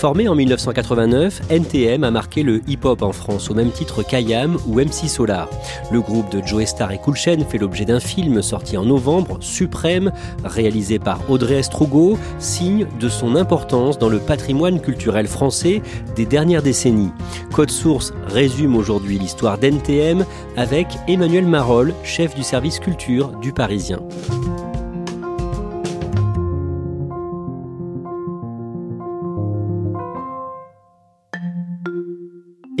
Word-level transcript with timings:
Formé 0.00 0.28
en 0.28 0.34
1989, 0.34 1.42
NTM 1.50 2.04
a 2.04 2.10
marqué 2.10 2.42
le 2.42 2.62
hip-hop 2.66 3.02
en 3.02 3.12
France 3.12 3.50
au 3.50 3.54
même 3.54 3.70
titre 3.70 4.02
qu'IAM 4.02 4.56
ou 4.66 4.80
MC 4.80 5.10
Solar. 5.10 5.46
Le 5.92 6.00
groupe 6.00 6.30
de 6.32 6.40
Joe 6.42 6.64
Star 6.64 6.90
et 6.92 6.96
Cool 6.96 7.16
Chain 7.16 7.44
fait 7.46 7.58
l'objet 7.58 7.84
d'un 7.84 8.00
film 8.00 8.40
sorti 8.40 8.78
en 8.78 8.86
novembre, 8.86 9.36
Suprême, 9.40 10.10
réalisé 10.42 10.98
par 10.98 11.20
Audrey 11.28 11.58
Estrugo, 11.58 12.18
signe 12.38 12.86
de 12.98 13.10
son 13.10 13.36
importance 13.36 13.98
dans 13.98 14.08
le 14.08 14.20
patrimoine 14.20 14.80
culturel 14.80 15.26
français 15.26 15.82
des 16.16 16.24
dernières 16.24 16.62
décennies. 16.62 17.12
Code 17.52 17.70
Source 17.70 18.14
résume 18.26 18.76
aujourd'hui 18.76 19.18
l'histoire 19.18 19.58
d'NTM 19.58 20.24
avec 20.56 20.86
Emmanuel 21.08 21.46
Marolles, 21.46 21.92
chef 22.04 22.34
du 22.34 22.42
service 22.42 22.78
culture 22.78 23.32
du 23.42 23.52
Parisien. 23.52 24.00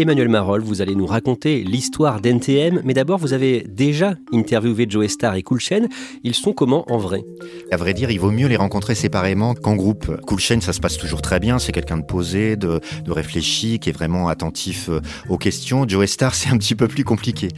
Emmanuel 0.00 0.30
Marol, 0.30 0.62
vous 0.62 0.80
allez 0.80 0.94
nous 0.94 1.04
raconter 1.04 1.62
l'histoire 1.62 2.22
d'NTM, 2.22 2.80
mais 2.84 2.94
d'abord 2.94 3.18
vous 3.18 3.34
avez 3.34 3.66
déjà 3.68 4.14
interviewé 4.32 4.86
Joe 4.88 5.06
Star 5.08 5.34
et 5.34 5.42
Cool 5.42 5.60
Chain. 5.60 5.88
Ils 6.24 6.34
sont 6.34 6.54
comment 6.54 6.90
en 6.90 6.96
vrai? 6.96 7.22
À 7.70 7.76
vrai 7.76 7.92
dire, 7.92 8.10
il 8.10 8.18
vaut 8.18 8.30
mieux 8.30 8.46
les 8.46 8.56
rencontrer 8.56 8.94
séparément 8.94 9.52
qu'en 9.52 9.76
groupe. 9.76 10.18
Cool 10.26 10.38
Chain, 10.38 10.62
ça 10.62 10.72
se 10.72 10.80
passe 10.80 10.96
toujours 10.96 11.20
très 11.20 11.38
bien. 11.38 11.58
C'est 11.58 11.72
quelqu'un 11.72 11.98
de 11.98 12.02
posé, 12.02 12.56
de, 12.56 12.80
réfléchi, 13.08 13.78
qui 13.78 13.90
est 13.90 13.92
vraiment 13.92 14.28
attentif 14.28 14.88
euh, 14.88 15.00
aux 15.28 15.36
questions. 15.36 15.86
Joe 15.86 16.08
Star, 16.08 16.34
c'est 16.40 16.48
un 16.48 16.56
petit 16.56 16.74
peu 16.74 16.88
plus 16.88 17.04
compliqué. 17.04 17.48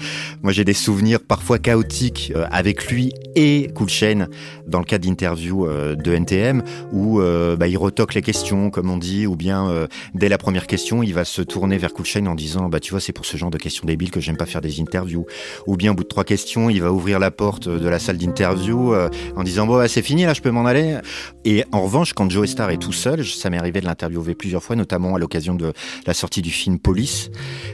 Moi, 0.43 0.53
j'ai 0.53 0.65
des 0.65 0.75
souvenirs 0.75 1.21
parfois 1.21 1.61
chaotiques 1.61 2.33
euh, 2.35 2.47
avec 2.51 2.91
lui 2.91 3.13
et 3.37 3.71
Cool 3.77 3.89
Chain 3.89 4.27
dans 4.67 4.81
le 4.81 4.85
cadre 4.85 5.07
d'interview 5.07 5.65
euh, 5.69 5.95
de 5.95 6.13
NTM 6.13 6.65
où 6.93 7.21
bah, 7.21 7.69
il 7.69 7.77
retoque 7.77 8.15
les 8.15 8.23
questions, 8.23 8.71
comme 8.71 8.91
on 8.91 8.97
dit, 8.97 9.29
ou 9.29 9.37
bien 9.37 9.87
dès 10.15 10.29
la 10.29 10.39
première 10.39 10.67
question, 10.67 11.03
il 11.03 11.15
va 11.15 11.25
se 11.25 11.43
tourner 11.43 11.79
vers 11.79 11.93
Cool 11.93 12.07
Chain 12.07 12.32
en 12.33 12.35
disant 12.35 12.69
bah 12.69 12.81
tu 12.81 12.91
vois 12.91 13.01
c'est 13.01 13.13
pour 13.13 13.27
ce 13.27 13.37
genre 13.37 13.51
de 13.51 13.59
questions 13.59 13.87
débiles 13.87 14.11
que 14.11 14.21
j'aime 14.21 14.37
pas 14.37 14.47
faire 14.47 14.61
des 14.61 14.81
interviews. 14.81 15.27
Ou 15.67 15.77
bien 15.77 15.93
au 15.93 15.95
bout 15.95 16.03
de 16.03 16.09
trois 16.09 16.25
questions 16.25 16.71
il 16.71 16.83
va 16.83 16.93
ouvrir 16.93 17.19
la 17.19 17.31
porte 17.31 17.69
de 17.69 17.89
la 17.89 17.99
salle 17.99 18.17
d'interview 18.17 18.95
euh, 18.95 19.09
en 19.37 19.43
disant 19.43 19.67
bon 19.67 19.77
bah, 19.77 19.89
c'est 19.89 20.03
fini 20.03 20.25
là 20.25 20.35
je 20.35 20.41
peux 20.41 20.51
m'en 20.51 20.67
aller. 20.67 20.99
Et 21.45 21.65
en 21.73 21.83
revanche 21.83 22.13
quand 22.13 22.31
Joe 22.31 22.49
Star 22.49 22.71
est 22.71 22.79
tout 22.79 22.93
seul 22.93 23.25
ça 23.25 23.51
m'est 23.51 23.59
arrivé 23.59 23.81
de 23.81 23.87
l'interviewer 23.87 24.35
plusieurs 24.35 24.63
fois 24.63 24.77
notamment 24.77 25.15
à 25.15 25.19
l'occasion 25.19 25.55
de 25.55 25.73
la 26.07 26.15
sortie 26.15 26.43
du 26.43 26.51
film 26.51 26.79
Police 26.79 27.31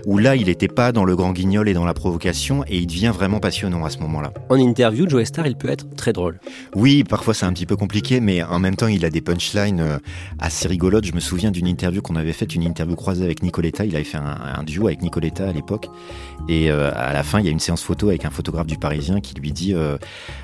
où 0.07 0.19
là 0.19 0.37
il 0.37 0.49
était 0.49 0.69
pas 0.69 0.93
dans 0.93 1.05
le 1.05 1.17
grand 1.17 1.33
guignol 1.33 1.69
et 1.69 1.75
dans 1.75 1.85
la 1.85 1.95
provocation 1.95 2.65
et 2.67 2.79
il 2.79 2.87
devient 2.87 3.13
vraiment 3.15 3.41
passionnant 3.41 3.85
à 3.85 3.91
ce 3.91 3.99
moment-là. 3.99 4.33
En 4.51 4.57
interview 4.57 5.09
Joe 5.09 5.25
Star 5.25 5.47
il 5.47 5.57
peut 5.57 5.71
être 5.71 5.89
très 5.97 6.13
drôle. 6.13 6.41
Oui 6.75 7.05
parfois 7.05 7.35
c'est 7.35 7.47
un 7.47 7.53
petit 7.53 7.67
peu 7.67 7.77
compliqué 7.77 8.21
mais 8.21 8.43
en 8.43 8.59
même 8.59 8.77
temps 8.77 8.89
il 8.89 9.05
a 9.05 9.11
des 9.11 9.21
punchlines 9.21 9.81
euh, 9.81 9.99
assez 10.39 10.69
rigolotes. 10.69 11.05
Je 11.05 11.13
me 11.13 11.21
souviens 11.21 11.51
d'une 11.51 11.67
interview 11.67 12.03
qu'on 12.03 12.17
avait 12.17 12.33
faite 12.33 12.55
une 12.55 12.63
interview 12.63 12.97
croisée 12.97 13.25
avec 13.25 13.43
Nicoletta. 13.43 13.85
Il 13.85 13.95
avait 13.95 14.05
fait 14.05 14.19
un, 14.19 14.48
un 14.57 14.63
duo 14.63 14.87
avec 14.87 15.03
Nicoletta 15.03 15.49
à 15.49 15.53
l'époque. 15.53 15.89
Et 16.49 16.71
euh, 16.71 16.91
à 16.95 17.13
la 17.13 17.23
fin, 17.23 17.41
il 17.41 17.47
y 17.47 17.49
a 17.49 17.53
une 17.53 17.61
séance 17.61 17.83
photo 17.83 18.09
avec 18.09 18.25
un 18.25 18.31
photographe 18.31 18.67
du 18.67 18.79
Parisien 18.79 19.21
qui 19.21 19.35
lui 19.35 19.53
dit 19.53 19.75
euh, 19.75 19.99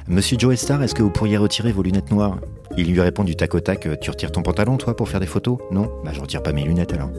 Monsieur 0.08 0.38
Joe 0.38 0.56
Star, 0.56 0.83
est-ce 0.83 0.94
que 0.94 1.02
vous 1.02 1.10
pourriez 1.10 1.36
retirer 1.36 1.72
vos 1.72 1.83
lunettes 1.83 2.10
noires? 2.10 2.38
Il 2.77 2.91
lui 2.92 3.00
répond 3.00 3.25
du 3.25 3.36
tac 3.36 3.55
au 3.55 3.60
tac 3.60 3.88
Tu 4.00 4.10
retires 4.10 4.32
ton 4.32 4.42
pantalon, 4.42 4.77
toi, 4.77 4.97
pour 4.97 5.08
faire 5.08 5.20
des 5.20 5.27
photos? 5.27 5.58
Non? 5.70 5.91
Bah, 6.05 6.10
je 6.12 6.20
retire 6.20 6.42
pas 6.42 6.52
mes 6.52 6.64
lunettes 6.64 6.92
alors. 6.92 7.10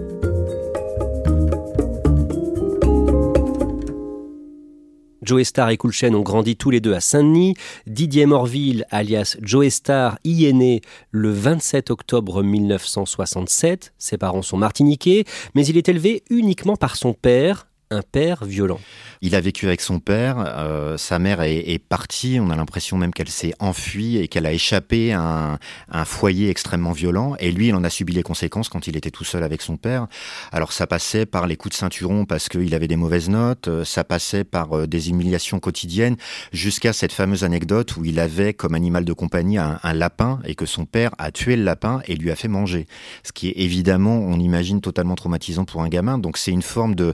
Joe 5.25 5.43
Star 5.43 5.69
et 5.71 5.77
Cool 5.77 5.91
ont 6.13 6.21
grandi 6.21 6.55
tous 6.55 6.69
les 6.69 6.79
deux 6.79 6.93
à 6.93 6.99
Saint-Denis. 6.99 7.55
Didier 7.87 8.27
Morville, 8.27 8.85
alias 8.91 9.37
Joe 9.41 9.69
Star, 9.69 10.19
y 10.23 10.45
est 10.45 10.53
né 10.53 10.81
le 11.09 11.31
27 11.31 11.89
octobre 11.89 12.43
1967. 12.43 13.93
Ses 13.97 14.17
parents 14.17 14.43
sont 14.43 14.57
martiniquais, 14.57 15.25
mais 15.55 15.65
il 15.65 15.77
est 15.77 15.89
élevé 15.89 16.23
uniquement 16.29 16.75
par 16.75 16.95
son 16.95 17.13
père, 17.13 17.67
un 17.91 18.01
père 18.01 18.45
violent. 18.45 18.79
Il 19.21 19.35
a 19.35 19.41
vécu 19.41 19.67
avec 19.67 19.81
son 19.81 19.99
père, 19.99 20.37
euh, 20.39 20.97
sa 20.97 21.19
mère 21.19 21.41
est, 21.41 21.79
partie, 21.79 22.39
on 22.41 22.49
a 22.49 22.55
l'impression 22.55 22.97
même 22.97 23.13
qu'elle 23.13 23.29
s'est 23.29 23.53
enfuie 23.59 24.17
et 24.17 24.27
qu'elle 24.27 24.45
a 24.45 24.53
échappé 24.53 25.13
à 25.13 25.57
un, 25.91 26.05
foyer 26.05 26.49
extrêmement 26.49 26.91
violent, 26.91 27.35
et 27.39 27.51
lui, 27.51 27.69
il 27.69 27.75
en 27.75 27.83
a 27.83 27.89
subi 27.89 28.13
les 28.13 28.23
conséquences 28.23 28.69
quand 28.69 28.87
il 28.87 28.97
était 28.97 29.11
tout 29.11 29.23
seul 29.23 29.43
avec 29.43 29.61
son 29.61 29.77
père. 29.77 30.07
Alors 30.51 30.71
ça 30.73 30.87
passait 30.87 31.25
par 31.25 31.47
les 31.47 31.55
coups 31.57 31.75
de 31.75 31.79
ceinturon 31.79 32.25
parce 32.25 32.49
qu'il 32.49 32.73
avait 32.75 32.87
des 32.87 32.95
mauvaises 32.95 33.29
notes, 33.29 33.67
euh, 33.67 33.83
ça 33.83 34.03
passait 34.03 34.43
par 34.43 34.77
euh, 34.77 34.87
des 34.87 35.09
humiliations 35.09 35.59
quotidiennes, 35.59 36.17
jusqu'à 36.51 36.93
cette 36.93 37.13
fameuse 37.13 37.43
anecdote 37.43 37.97
où 37.97 38.05
il 38.05 38.19
avait 38.19 38.53
comme 38.53 38.75
animal 38.75 39.05
de 39.05 39.13
compagnie 39.13 39.57
un, 39.57 39.79
lapin, 39.93 40.39
et 40.45 40.55
que 40.55 40.65
son 40.65 40.85
père 40.85 41.11
a 41.17 41.31
tué 41.31 41.55
le 41.55 41.63
lapin 41.63 42.01
et 42.07 42.15
lui 42.15 42.31
a 42.31 42.35
fait 42.35 42.47
manger. 42.47 42.87
Ce 43.23 43.31
qui 43.31 43.49
est 43.49 43.57
évidemment, 43.57 44.17
on 44.17 44.39
imagine, 44.39 44.81
totalement 44.81 45.15
traumatisant 45.15 45.65
pour 45.65 45.83
un 45.83 45.89
gamin, 45.89 46.17
donc 46.17 46.37
c'est 46.37 46.51
une 46.51 46.61
forme 46.61 46.95
de 46.95 47.13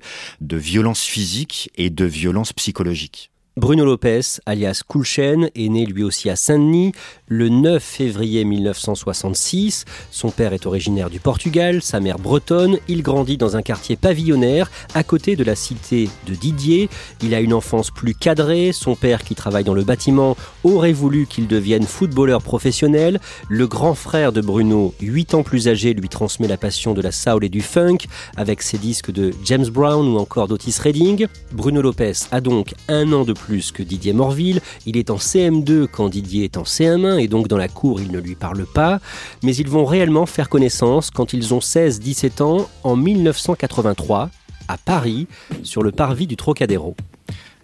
violence 0.62 1.04
physique 1.04 1.70
et 1.76 1.90
de 1.90 2.06
violence 2.06 2.54
psychologique. 2.54 3.31
Bruno 3.58 3.84
Lopez, 3.84 4.40
alias 4.46 4.82
Coulchen, 4.88 5.50
est 5.56 5.68
né 5.68 5.86
lui 5.86 6.04
aussi 6.04 6.30
à 6.30 6.38
Saint-Denis 6.38 6.94
le 7.28 7.50
9 7.50 7.84
février 7.84 8.46
1966. 8.46 9.84
Son 10.10 10.32
père 10.32 10.54
est 10.54 10.66
originaire 10.66 11.10
du 11.10 11.20
Portugal, 11.20 11.82
sa 11.82 12.00
mère 12.00 12.18
bretonne. 12.18 12.78
Il 12.88 13.04
grandit 13.04 13.36
dans 13.36 13.58
un 13.58 13.62
quartier 13.62 13.98
pavillonnaire 13.98 14.72
à 14.94 15.04
côté 15.04 15.36
de 15.36 15.44
la 15.44 15.56
cité 15.56 16.10
de 16.28 16.34
Didier. 16.34 16.90
Il 17.22 17.36
a 17.36 17.42
une 17.42 17.54
enfance 17.54 17.92
plus 17.92 18.16
cadrée. 18.16 18.72
Son 18.72 18.96
père, 18.96 19.22
qui 19.22 19.36
travaille 19.36 19.66
dans 19.66 19.74
le 19.74 19.84
bâtiment, 19.84 20.38
aurait 20.64 20.94
voulu 20.94 21.26
qu'il 21.26 21.48
devienne 21.48 21.84
footballeur 21.84 22.42
professionnel. 22.42 23.20
Le 23.50 23.68
grand 23.68 23.96
frère 23.96 24.32
de 24.32 24.40
Bruno, 24.40 24.94
8 25.02 25.34
ans 25.34 25.44
plus 25.44 25.68
âgé, 25.68 25.94
lui 25.94 26.08
transmet 26.08 26.48
la 26.48 26.58
passion 26.58 26.94
de 26.94 27.02
la 27.02 27.12
soul 27.12 27.44
et 27.44 27.50
du 27.50 27.62
funk 27.62 27.98
avec 28.38 28.62
ses 28.62 28.78
disques 28.78 29.12
de 29.12 29.32
James 29.44 29.68
Brown 29.68 30.08
ou 30.08 30.18
encore 30.20 30.48
d'Otis 30.48 30.80
Redding. 30.82 31.28
Bruno 31.52 31.82
Lopez 31.82 32.14
a 32.32 32.40
donc 32.40 32.74
un 32.88 33.12
an 33.12 33.26
de 33.26 33.34
plus 33.42 33.72
que 33.72 33.84
Didier 33.84 34.14
Morville. 34.14 34.62
Il 34.86 34.98
est 34.98 35.10
en 35.10 35.18
CM2 35.18 35.88
quand 35.88 36.10
Didier 36.10 36.46
est 36.46 36.58
en 36.58 36.64
CM1 36.64 37.20
et 37.20 37.28
donc 37.28 37.48
dans 37.48 37.58
la 37.58 37.68
cour 37.68 38.00
il 38.00 38.12
ne 38.12 38.20
lui 38.20 38.36
parle 38.36 38.66
pas. 38.66 39.00
Mais 39.44 39.56
ils 39.56 39.68
vont 39.68 39.86
réellement 39.86 40.26
faire 40.26 40.50
connaissance 40.50 41.10
quand 41.10 41.34
ils 41.34 41.54
ont 41.54 41.60
16-17 41.60 42.44
ans 42.44 42.70
en 42.84 42.96
1983 42.96 44.30
à 44.68 44.78
Paris 44.78 45.28
sur 45.64 45.84
le 45.84 45.92
parvis 45.92 46.28
du 46.28 46.38
Trocadéro 46.38 46.96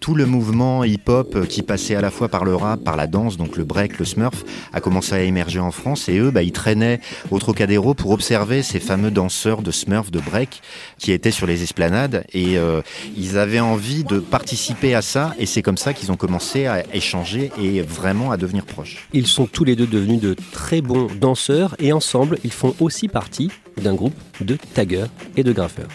tout 0.08 0.16
le 0.16 0.26
mouvement 0.26 0.86
hip-hop 0.86 1.46
qui 1.50 1.64
passait 1.64 1.94
à 1.94 2.00
la 2.00 2.12
fois 2.12 2.30
par 2.30 2.46
le 2.46 2.56
rap, 2.56 2.82
par 2.82 2.96
la 2.96 3.08
danse, 3.08 3.36
donc 3.36 3.58
le 3.58 3.66
break, 3.66 4.00
le 4.00 4.06
smurf, 4.06 4.46
a 4.72 4.80
commencé 4.80 5.14
à 5.14 5.20
émerger 5.22 5.60
en 5.60 5.72
France. 5.72 6.08
Et 6.08 6.18
eux, 6.18 6.32
bah, 6.32 6.44
ils 6.44 6.54
traînaient 6.54 7.02
au 7.30 7.40
Trocadéro 7.40 7.94
pour 7.94 8.12
observer 8.12 8.64
ces 8.64 8.80
fameux 8.80 9.12
danseurs 9.12 9.62
de 9.62 9.70
smurf, 9.70 10.10
de 10.10 10.22
break, 10.22 10.62
qui 10.98 11.12
étaient 11.12 11.30
sur 11.30 11.46
les 11.46 11.62
esplanades. 11.62 12.24
Et 12.32 12.58
euh, 12.58 12.80
ils 13.18 13.38
avaient 13.38 13.60
envie 13.60 14.06
de 14.06 14.20
participer 14.20 14.96
à 14.96 15.02
ça. 15.02 15.36
Et 15.40 15.46
c'est 15.46 15.62
comme 15.62 15.76
ça 15.76 15.94
qu'ils 15.94 16.10
ont 16.10 16.16
commencé 16.16 16.68
à 16.68 16.86
échanger 16.96 17.52
et 17.62 17.82
vraiment 17.82 18.32
à 18.32 18.38
devenir 18.38 18.64
proches. 18.64 19.10
Ils 19.12 19.28
sont 19.28 19.46
tous 19.46 19.66
les 19.66 19.76
deux 19.76 19.88
devenus 19.88 20.22
de 20.22 20.38
très 20.54 20.80
bons 20.80 21.08
danseurs. 21.20 21.76
Et 21.80 21.92
ensemble, 21.92 22.40
ils 22.46 22.54
font 22.54 22.74
aussi 22.80 23.10
partie 23.10 23.52
d'un 23.76 23.94
groupe 23.94 24.16
de 24.40 24.58
taggeurs 24.74 25.10
et 25.36 25.44
de 25.44 25.52
graffeurs. 25.52 25.90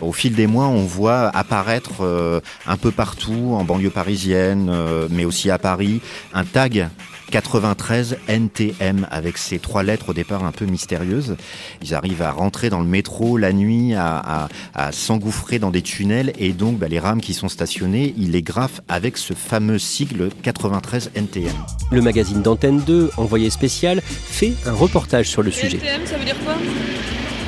Au 0.00 0.12
fil 0.12 0.34
des 0.34 0.46
mois, 0.46 0.66
on 0.66 0.84
voit 0.84 1.28
apparaître 1.34 2.02
euh, 2.02 2.40
un 2.66 2.76
peu 2.76 2.90
partout, 2.90 3.54
en 3.54 3.64
banlieue 3.64 3.90
parisienne, 3.90 4.68
euh, 4.70 5.08
mais 5.10 5.24
aussi 5.24 5.50
à 5.50 5.58
Paris, 5.58 6.00
un 6.34 6.44
tag 6.44 6.88
93 7.30 8.18
NTM 8.28 9.06
avec 9.10 9.38
ces 9.38 9.58
trois 9.58 9.82
lettres 9.82 10.10
au 10.10 10.12
départ 10.12 10.44
un 10.44 10.52
peu 10.52 10.64
mystérieuses. 10.66 11.36
Ils 11.82 11.94
arrivent 11.94 12.22
à 12.22 12.30
rentrer 12.30 12.70
dans 12.70 12.80
le 12.80 12.86
métro 12.86 13.36
la 13.36 13.52
nuit, 13.52 13.94
à, 13.94 14.48
s'engouffrer 14.92 15.58
dans 15.58 15.70
des 15.70 15.82
tunnels 15.82 16.32
et 16.38 16.52
donc 16.52 16.78
bah, 16.78 16.88
les 16.88 16.98
rames 16.98 17.20
qui 17.20 17.34
sont 17.34 17.48
stationnées, 17.48 18.14
ils 18.16 18.30
les 18.30 18.42
graffent 18.42 18.80
avec 18.88 19.16
ce 19.16 19.32
fameux 19.32 19.78
sigle 19.78 20.30
93 20.42 21.10
NTM. 21.14 21.52
Le 21.90 22.02
magazine 22.02 22.42
d'Antenne 22.42 22.80
2, 22.80 23.10
envoyé 23.16 23.50
spécial, 23.50 24.00
fait 24.02 24.52
un 24.64 24.72
reportage 24.72 25.28
sur 25.28 25.42
le 25.42 25.50
sujet. 25.50 25.78
NTM, 25.78 26.06
ça 26.06 26.18
veut 26.18 26.24
dire 26.24 26.38
quoi? 26.44 26.54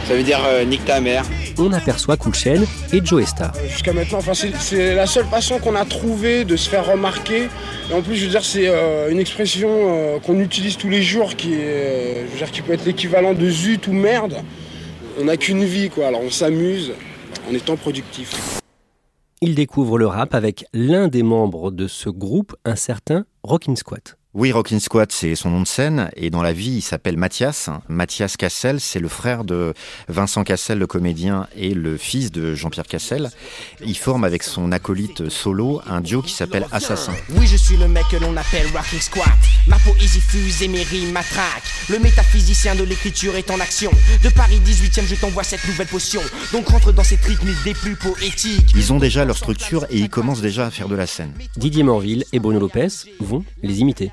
Ça 0.06 0.14
veut 0.14 0.22
dire 0.22 0.40
euh, 0.46 0.64
nique 0.64 0.84
ta 0.84 1.00
mère 1.00 1.24
on 1.58 1.72
aperçoit 1.72 2.16
Cool 2.16 2.32
et 2.92 3.00
Joe 3.04 3.24
Star. 3.24 3.52
Jusqu'à 3.68 3.92
maintenant, 3.92 4.18
enfin, 4.18 4.32
c'est 4.34 4.94
la 4.94 5.06
seule 5.06 5.26
façon 5.26 5.58
qu'on 5.58 5.74
a 5.74 5.84
trouvé 5.84 6.44
de 6.44 6.56
se 6.56 6.68
faire 6.68 6.86
remarquer. 6.86 7.48
Et 7.90 7.94
en 7.94 8.02
plus, 8.02 8.16
je 8.16 8.24
veux 8.24 8.30
dire, 8.30 8.44
c'est 8.44 8.68
euh, 8.68 9.10
une 9.10 9.18
expression 9.18 9.68
euh, 9.70 10.18
qu'on 10.18 10.38
utilise 10.40 10.76
tous 10.76 10.88
les 10.88 11.02
jours 11.02 11.36
qui, 11.36 11.54
est, 11.54 11.58
euh, 11.60 12.26
je 12.26 12.32
veux 12.32 12.38
dire, 12.38 12.50
qui 12.50 12.62
peut 12.62 12.72
être 12.72 12.84
l'équivalent 12.84 13.34
de 13.34 13.48
zut 13.50 13.86
ou 13.88 13.92
merde. 13.92 14.36
On 15.20 15.24
n'a 15.24 15.36
qu'une 15.36 15.64
vie, 15.64 15.90
quoi. 15.90 16.08
Alors 16.08 16.22
on 16.22 16.30
s'amuse 16.30 16.92
en 17.50 17.54
étant 17.54 17.76
productif. 17.76 18.60
Il 19.40 19.54
découvre 19.54 19.98
le 19.98 20.06
rap 20.06 20.34
avec 20.34 20.64
l'un 20.72 21.08
des 21.08 21.22
membres 21.22 21.70
de 21.70 21.86
ce 21.86 22.08
groupe, 22.08 22.56
un 22.64 22.76
certain 22.76 23.24
Rockin' 23.42 23.76
Squat. 23.76 24.17
Oui, 24.34 24.52
Rockin' 24.52 24.78
Squad, 24.78 25.10
c'est 25.10 25.34
son 25.34 25.48
nom 25.48 25.62
de 25.62 25.66
scène. 25.66 26.10
Et 26.14 26.28
dans 26.28 26.42
la 26.42 26.52
vie, 26.52 26.76
il 26.76 26.82
s'appelle 26.82 27.16
Mathias. 27.16 27.70
Mathias 27.88 28.36
Cassel, 28.36 28.78
c'est 28.78 29.00
le 29.00 29.08
frère 29.08 29.42
de 29.42 29.72
Vincent 30.08 30.44
Cassel, 30.44 30.78
le 30.78 30.86
comédien, 30.86 31.46
et 31.56 31.72
le 31.72 31.96
fils 31.96 32.30
de 32.30 32.54
Jean-Pierre 32.54 32.86
Cassel. 32.86 33.30
Il 33.82 33.96
forme 33.96 34.24
avec 34.24 34.42
son 34.42 34.70
acolyte 34.70 35.30
solo 35.30 35.80
un 35.86 36.02
duo 36.02 36.20
qui 36.20 36.34
s'appelle 36.34 36.66
Assassin. 36.72 37.14
Oui, 37.30 37.46
je 37.46 37.56
suis 37.56 37.78
le 37.78 37.88
mec 37.88 38.04
que 38.10 38.18
l'on 38.18 38.36
appelle 38.36 38.66
Rocking 38.74 39.00
Squad. 39.00 39.26
Ma 39.66 39.78
poésie 39.78 40.20
fuse 40.20 40.62
et 40.62 40.68
mes 40.68 40.82
rimes 40.82 41.12
m'attraquent. 41.12 41.72
Le 41.88 41.98
métaphysicien 41.98 42.74
de 42.74 42.84
l'écriture 42.84 43.34
est 43.34 43.50
en 43.50 43.58
action. 43.60 43.90
De 44.22 44.28
Paris 44.28 44.60
18ème, 44.62 45.06
je 45.06 45.14
t'envoie 45.14 45.42
cette 45.42 45.66
nouvelle 45.66 45.86
potion. 45.86 46.20
Donc 46.52 46.68
rentre 46.68 46.92
dans 46.92 47.02
cette 47.02 47.24
rythmique 47.24 47.64
des 47.64 47.72
plus 47.72 47.96
poétiques. 47.96 48.72
Ils 48.76 48.92
ont 48.92 48.98
déjà 48.98 49.24
leur 49.24 49.38
structure 49.38 49.86
et 49.88 49.96
ils 49.96 50.10
commencent 50.10 50.42
déjà 50.42 50.66
à 50.66 50.70
faire 50.70 50.88
de 50.88 50.96
la 50.96 51.06
scène. 51.06 51.32
Didier 51.56 51.82
Morville 51.82 52.24
et 52.34 52.38
Bruno 52.38 52.60
Lopez 52.60 52.88
vont 53.20 53.42
les 53.62 53.80
imiter. 53.80 54.12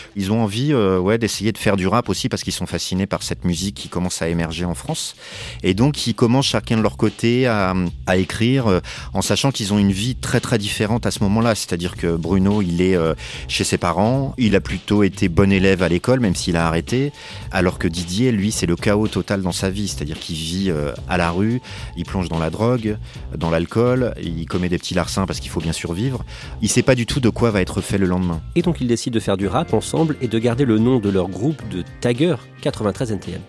Ils 0.15 0.31
ont 0.31 0.43
envie 0.43 0.73
euh, 0.73 0.99
ouais, 0.99 1.17
d'essayer 1.17 1.51
de 1.51 1.57
faire 1.57 1.77
du 1.77 1.87
rap 1.87 2.09
aussi 2.09 2.27
parce 2.27 2.43
qu'ils 2.43 2.53
sont 2.53 2.65
fascinés 2.65 3.05
par 3.05 3.23
cette 3.23 3.45
musique 3.45 3.75
qui 3.75 3.87
commence 3.87 4.21
à 4.21 4.27
émerger 4.27 4.65
en 4.65 4.75
France. 4.75 5.15
Et 5.63 5.73
donc, 5.73 6.05
ils 6.07 6.13
commencent 6.13 6.47
chacun 6.47 6.77
de 6.77 6.81
leur 6.81 6.97
côté 6.97 7.47
à, 7.47 7.73
écrire 8.15 8.67
euh, 8.67 8.79
en 9.13 9.21
sachant 9.21 9.51
qu'ils 9.51 9.73
ont 9.73 9.79
une 9.79 9.91
vie 9.91 10.15
très 10.15 10.41
très 10.41 10.57
différente 10.57 11.05
à 11.05 11.11
ce 11.11 11.23
moment-là. 11.23 11.55
C'est-à-dire 11.55 11.95
que 11.95 12.15
Bruno, 12.15 12.61
il 12.61 12.81
est 12.81 12.95
euh, 12.95 13.13
chez 13.47 13.63
ses 13.63 13.77
parents, 13.77 14.33
il 14.37 14.55
a 14.55 14.59
plutôt 14.59 15.03
été 15.03 15.29
bon 15.29 15.51
élève 15.51 15.81
à 15.81 15.87
l'école, 15.87 16.19
même 16.19 16.35
s'il 16.35 16.57
a 16.57 16.67
arrêté, 16.67 17.13
alors 17.51 17.79
que 17.79 17.87
Didier, 17.87 18.31
lui, 18.31 18.51
c'est 18.51 18.65
le 18.65 18.75
chaos 18.75 19.07
total 19.07 19.41
dans 19.41 19.51
sa 19.51 19.69
vie. 19.69 19.87
C'est-à-dire 19.87 20.19
qu'il 20.19 20.35
vit 20.35 20.71
à 21.07 21.17
la 21.17 21.31
rue, 21.31 21.61
il 21.95 22.05
plonge 22.05 22.27
dans 22.27 22.39
la 22.39 22.49
drogue, 22.49 22.97
dans 23.37 23.49
l'alcool, 23.49 24.13
il 24.21 24.45
commet 24.45 24.69
des 24.69 24.77
petits 24.77 24.93
larcins 24.93 25.25
parce 25.25 25.39
qu'il 25.39 25.49
faut 25.49 25.61
bien 25.61 25.71
survivre. 25.71 26.23
Il 26.61 26.69
sait 26.69 26.83
pas 26.83 26.95
du 26.95 27.05
tout 27.05 27.19
de 27.19 27.29
quoi 27.29 27.51
va 27.51 27.61
être 27.61 27.81
fait 27.81 27.97
le 27.97 28.07
lendemain. 28.07 28.41
Et 28.55 28.61
donc, 28.61 28.81
ils 28.81 28.87
décident 28.87 29.13
de 29.13 29.19
faire 29.19 29.37
du 29.37 29.47
rap 29.47 29.73
ensemble 29.73 30.00
et 30.21 30.27
de 30.27 30.39
garder 30.39 30.65
le 30.65 30.77
nom 30.77 30.99
de 30.99 31.09
leur 31.09 31.29
groupe 31.29 31.61
de 31.69 31.83
Tagger 31.99 32.35
93 32.61 33.11
NTM. 33.11 33.41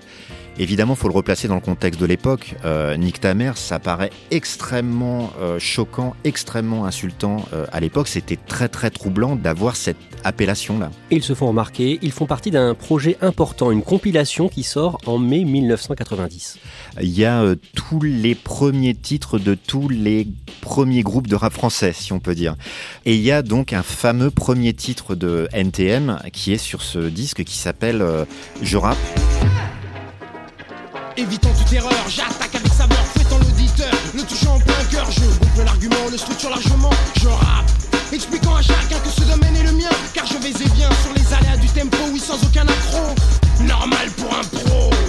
Évidemment, 0.58 0.93
il 0.94 0.99
faut 0.99 1.08
le 1.08 1.14
replacer 1.14 1.49
dans 1.49 1.54
le 1.54 1.62
contexte 1.62 1.99
de 2.00 2.04
l'époque. 2.04 2.54
Euh, 2.64 2.96
Nick 2.96 3.20
Tamer, 3.20 3.52
ça 3.54 3.78
paraît 3.78 4.10
extrêmement 4.31 5.32
euh, 5.40 5.58
choquant, 5.58 6.14
extrêmement 6.25 6.84
insultant 6.84 7.46
euh, 7.54 7.64
à 7.72 7.81
l'époque. 7.81 8.06
C'était 8.06 8.37
très 8.37 8.69
très 8.69 8.90
troublant 8.90 9.34
d'avoir 9.34 9.76
cette 9.76 9.96
appellation-là. 10.25 10.90
Ils 11.10 11.22
se 11.22 11.34
font 11.34 11.49
remarquer, 11.49 11.99
ils 12.02 12.12
font 12.12 12.26
partie 12.26 12.50
d'un 12.50 12.75
projet 12.75 13.16
important, 13.22 13.70
une 13.70 13.82
compilation 13.82 14.49
qui 14.49 14.62
sort 14.62 14.99
en 15.06 15.19
mai 15.19 15.44
1990. 15.44 16.58
Il 17.00 17.08
y 17.08 17.25
a 17.25 17.54
tous 17.75 18.00
les 18.00 18.34
premiers 18.34 18.94
titres 18.94 19.38
de 19.38 19.54
tous 19.54 19.88
les 19.88 20.28
premiers 20.60 21.02
groupes 21.02 21.28
de 21.28 21.34
rap 21.34 21.52
français, 21.52 21.93
si 21.94 22.12
on 22.12 22.20
peut 22.20 22.34
dire. 22.34 22.56
Et 23.06 23.14
il 23.14 23.22
y 23.22 23.32
a 23.32 23.43
donc 23.43 23.72
un 23.72 23.82
fameux 23.82 24.31
premier 24.31 24.75
titre 24.75 25.14
de 25.14 25.49
NTM 25.52 26.20
qui 26.32 26.52
est 26.52 26.58
sur 26.58 26.82
ce 26.82 26.99
disque 26.99 27.43
qui 27.43 27.56
s'appelle 27.56 28.04
Je 28.60 28.76
rappe. 28.76 28.99
Évitant 31.17 31.50
toute 31.53 31.70
erreur, 31.73 31.93
j'attaque 32.09 32.55
avec 32.55 32.73
saveur, 32.73 33.05
fouettant 33.14 33.38
l'auditeur, 33.38 33.93
le 34.14 34.23
touchant 34.23 34.55
en 34.55 34.61
plein 34.61 34.85
cœur, 34.91 35.11
je 35.11 35.20
gonfle 35.20 35.64
l'argument, 35.64 36.09
le 36.11 36.17
structure 36.17 36.49
largement, 36.49 36.91
je 37.20 37.29
rappe, 37.29 37.70
expliquant 38.12 38.56
à 38.56 38.62
chacun 38.62 38.99
que 38.99 39.11
ce 39.11 39.20
domaine 39.20 39.55
est 39.56 39.64
le 39.64 39.73
mien, 39.73 39.91
car 40.14 40.25
je 40.26 40.38
vais 40.38 40.50
et 40.50 40.69
viens 40.75 40.88
sur 41.03 41.12
les 41.14 41.35
aléas 41.35 41.59
du 41.59 41.69
tempo, 41.69 41.99
oui 42.12 42.19
sans 42.19 42.43
aucun 42.43 42.62
accro, 42.62 43.14
normal 43.61 44.11
pour 44.17 44.35
un 44.35 44.43
pro. 44.43 45.01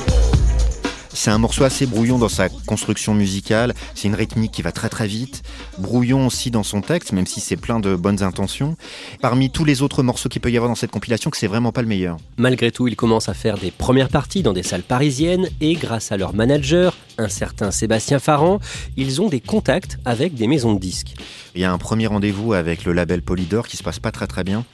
C'est 1.23 1.31
un 1.31 1.37
morceau 1.37 1.63
assez 1.63 1.85
brouillon 1.85 2.19
dans 2.19 2.27
sa 2.27 2.49
construction 2.49 3.13
musicale, 3.13 3.73
c'est 3.95 4.09
une 4.09 4.13
rythmique 4.13 4.51
qui 4.51 4.61
va 4.61 4.73
très 4.73 4.89
très 4.89 5.07
vite, 5.07 5.41
brouillon 5.77 6.27
aussi 6.27 6.51
dans 6.51 6.63
son 6.63 6.81
texte, 6.81 7.13
même 7.13 7.25
si 7.25 7.39
c'est 7.39 7.55
plein 7.55 7.79
de 7.79 7.95
bonnes 7.95 8.21
intentions. 8.23 8.75
Parmi 9.21 9.49
tous 9.49 9.63
les 9.63 9.81
autres 9.81 10.03
morceaux 10.03 10.27
qu'il 10.27 10.41
peut 10.41 10.51
y 10.51 10.57
avoir 10.57 10.69
dans 10.69 10.75
cette 10.75 10.91
compilation, 10.91 11.29
que 11.29 11.37
c'est 11.37 11.47
vraiment 11.47 11.71
pas 11.71 11.81
le 11.81 11.87
meilleur. 11.87 12.17
Malgré 12.35 12.71
tout, 12.71 12.89
ils 12.89 12.97
commencent 12.97 13.29
à 13.29 13.33
faire 13.33 13.57
des 13.57 13.71
premières 13.71 14.09
parties 14.09 14.43
dans 14.43 14.51
des 14.51 14.63
salles 14.63 14.83
parisiennes 14.83 15.47
et 15.61 15.75
grâce 15.75 16.11
à 16.11 16.17
leur 16.17 16.35
manager, 16.35 16.93
un 17.17 17.29
certain 17.29 17.71
Sébastien 17.71 18.19
Farran, 18.19 18.59
ils 18.97 19.21
ont 19.21 19.29
des 19.29 19.39
contacts 19.39 19.99
avec 20.03 20.35
des 20.35 20.47
maisons 20.47 20.73
de 20.73 20.79
disques. 20.81 21.13
Il 21.55 21.61
y 21.61 21.63
a 21.63 21.71
un 21.71 21.77
premier 21.77 22.07
rendez-vous 22.07 22.51
avec 22.51 22.83
le 22.83 22.91
label 22.91 23.21
Polydor 23.21 23.69
qui 23.69 23.77
se 23.77 23.83
passe 23.83 23.99
pas 23.99 24.11
très 24.11 24.27
très 24.27 24.43
bien 24.43 24.65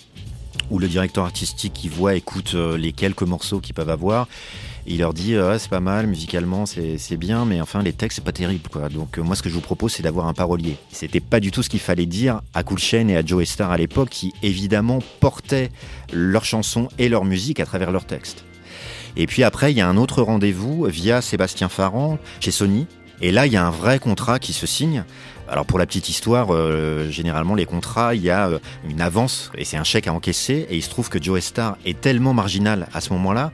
où 0.72 0.80
le 0.80 0.88
directeur 0.88 1.26
artistique 1.26 1.74
qui 1.74 1.90
voit 1.90 2.16
écoute 2.16 2.52
euh, 2.54 2.78
les 2.78 2.92
quelques 2.92 3.24
morceaux 3.24 3.60
qu'ils 3.60 3.74
peuvent 3.74 3.90
avoir 3.90 4.28
il 4.90 5.00
leur 5.00 5.14
dit 5.14 5.36
euh, 5.36 5.58
c'est 5.60 5.70
pas 5.70 5.80
mal 5.80 6.08
musicalement 6.08 6.66
c'est 6.66 7.18
bien 7.18 7.46
mais 7.46 7.62
enfin 7.62 7.84
les 7.84 7.94
textes 7.94 8.18
c'est 8.18 8.26
pas 8.26 8.32
terrible 8.32 8.68
quoi 8.70 8.90
donc 8.90 9.18
euh, 9.18 9.22
moi 9.22 9.36
ce 9.36 9.44
que 9.44 9.50
je 9.50 9.54
vous 9.54 9.62
propose 9.62 9.94
c'est 9.94 10.04
d'avoir 10.04 10.28
un 10.28 10.34
parolier 10.34 10.78
c'était 10.92 11.20
pas 11.20 11.40
du 11.40 11.52
tout 11.52 11.62
ce 11.62 11.70
qu'il 11.70 11.80
fallait 11.80 12.08
dire 12.08 12.42
à 12.54 12.64
Cool 12.64 12.80
Chain 12.80 13.08
et 13.08 13.16
à 13.16 13.24
Joe 13.24 13.46
Star 13.46 13.72
à 13.72 13.78
l'époque 13.78 14.10
qui 14.10 14.34
évidemment 14.42 15.00
portaient 15.20 15.70
leurs 16.12 16.44
chansons 16.44 16.90
et 16.98 17.08
leur 17.08 17.24
musique 17.24 17.60
à 17.60 17.66
travers 17.66 17.92
leurs 17.92 18.06
textes 18.06 18.44
et 19.16 19.28
puis 19.28 19.44
après 19.44 19.72
il 19.72 19.78
y 19.78 19.82
a 19.82 19.88
un 19.88 19.96
autre 19.96 20.24
rendez-vous 20.24 20.86
via 20.86 21.22
Sébastien 21.22 21.70
Farran 21.70 22.18
chez 22.40 22.52
Sony 22.52 22.88
et 23.22 23.32
là, 23.32 23.46
il 23.46 23.52
y 23.52 23.58
a 23.58 23.66
un 23.66 23.70
vrai 23.70 24.00
contrat 24.00 24.40
qui 24.40 24.54
se 24.54 24.66
signe. 24.66 25.04
Alors 25.50 25.66
pour 25.66 25.78
la 25.78 25.86
petite 25.86 26.08
histoire, 26.08 26.54
euh, 26.54 27.10
généralement 27.10 27.54
les 27.54 27.66
contrats, 27.66 28.16
il 28.16 28.22
y 28.22 28.30
a 28.30 28.50
une 28.88 29.02
avance 29.02 29.52
et 29.56 29.66
c'est 29.66 29.76
un 29.76 29.84
chèque 29.84 30.08
à 30.08 30.14
encaisser. 30.14 30.68
Et 30.70 30.78
il 30.78 30.82
se 30.82 30.90
trouve 30.90 31.10
que 31.10 31.22
Joe 31.22 31.42
Star 31.42 31.78
est 31.86 32.00
tellement 32.00 32.34
marginal 32.34 32.88
à 32.94 33.02
ce 33.02 33.12
moment-là 33.14 33.52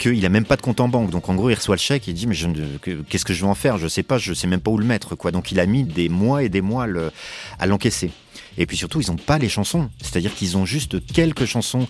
qu'il 0.00 0.24
a 0.26 0.28
même 0.28 0.44
pas 0.44 0.56
de 0.56 0.62
compte 0.62 0.80
en 0.80 0.88
banque. 0.88 1.10
Donc 1.10 1.28
en 1.28 1.34
gros, 1.34 1.50
il 1.50 1.54
reçoit 1.54 1.76
le 1.76 1.80
chèque 1.80 2.08
il 2.08 2.14
dit 2.14 2.26
mais 2.26 2.34
qu'est-ce 3.08 3.24
que 3.24 3.32
je 3.32 3.42
vais 3.42 3.50
en 3.50 3.54
faire? 3.54 3.78
Je 3.78 3.86
sais 3.86 4.02
pas, 4.02 4.18
je 4.18 4.34
sais 4.34 4.46
même 4.46 4.60
pas 4.60 4.70
où 4.70 4.78
le 4.78 4.84
mettre 4.84 5.14
quoi. 5.14 5.30
Donc 5.30 5.52
il 5.52 5.60
a 5.60 5.66
mis 5.66 5.84
des 5.84 6.08
mois 6.08 6.42
et 6.42 6.48
des 6.48 6.60
mois 6.60 6.86
à 7.58 7.66
l'encaisser. 7.66 8.10
Et 8.58 8.66
puis 8.66 8.76
surtout, 8.76 9.00
ils 9.00 9.08
n'ont 9.10 9.16
pas 9.16 9.38
les 9.38 9.48
chansons. 9.48 9.90
C'est-à-dire 10.02 10.34
qu'ils 10.34 10.56
ont 10.56 10.66
juste 10.66 11.04
quelques 11.06 11.44
chansons 11.44 11.86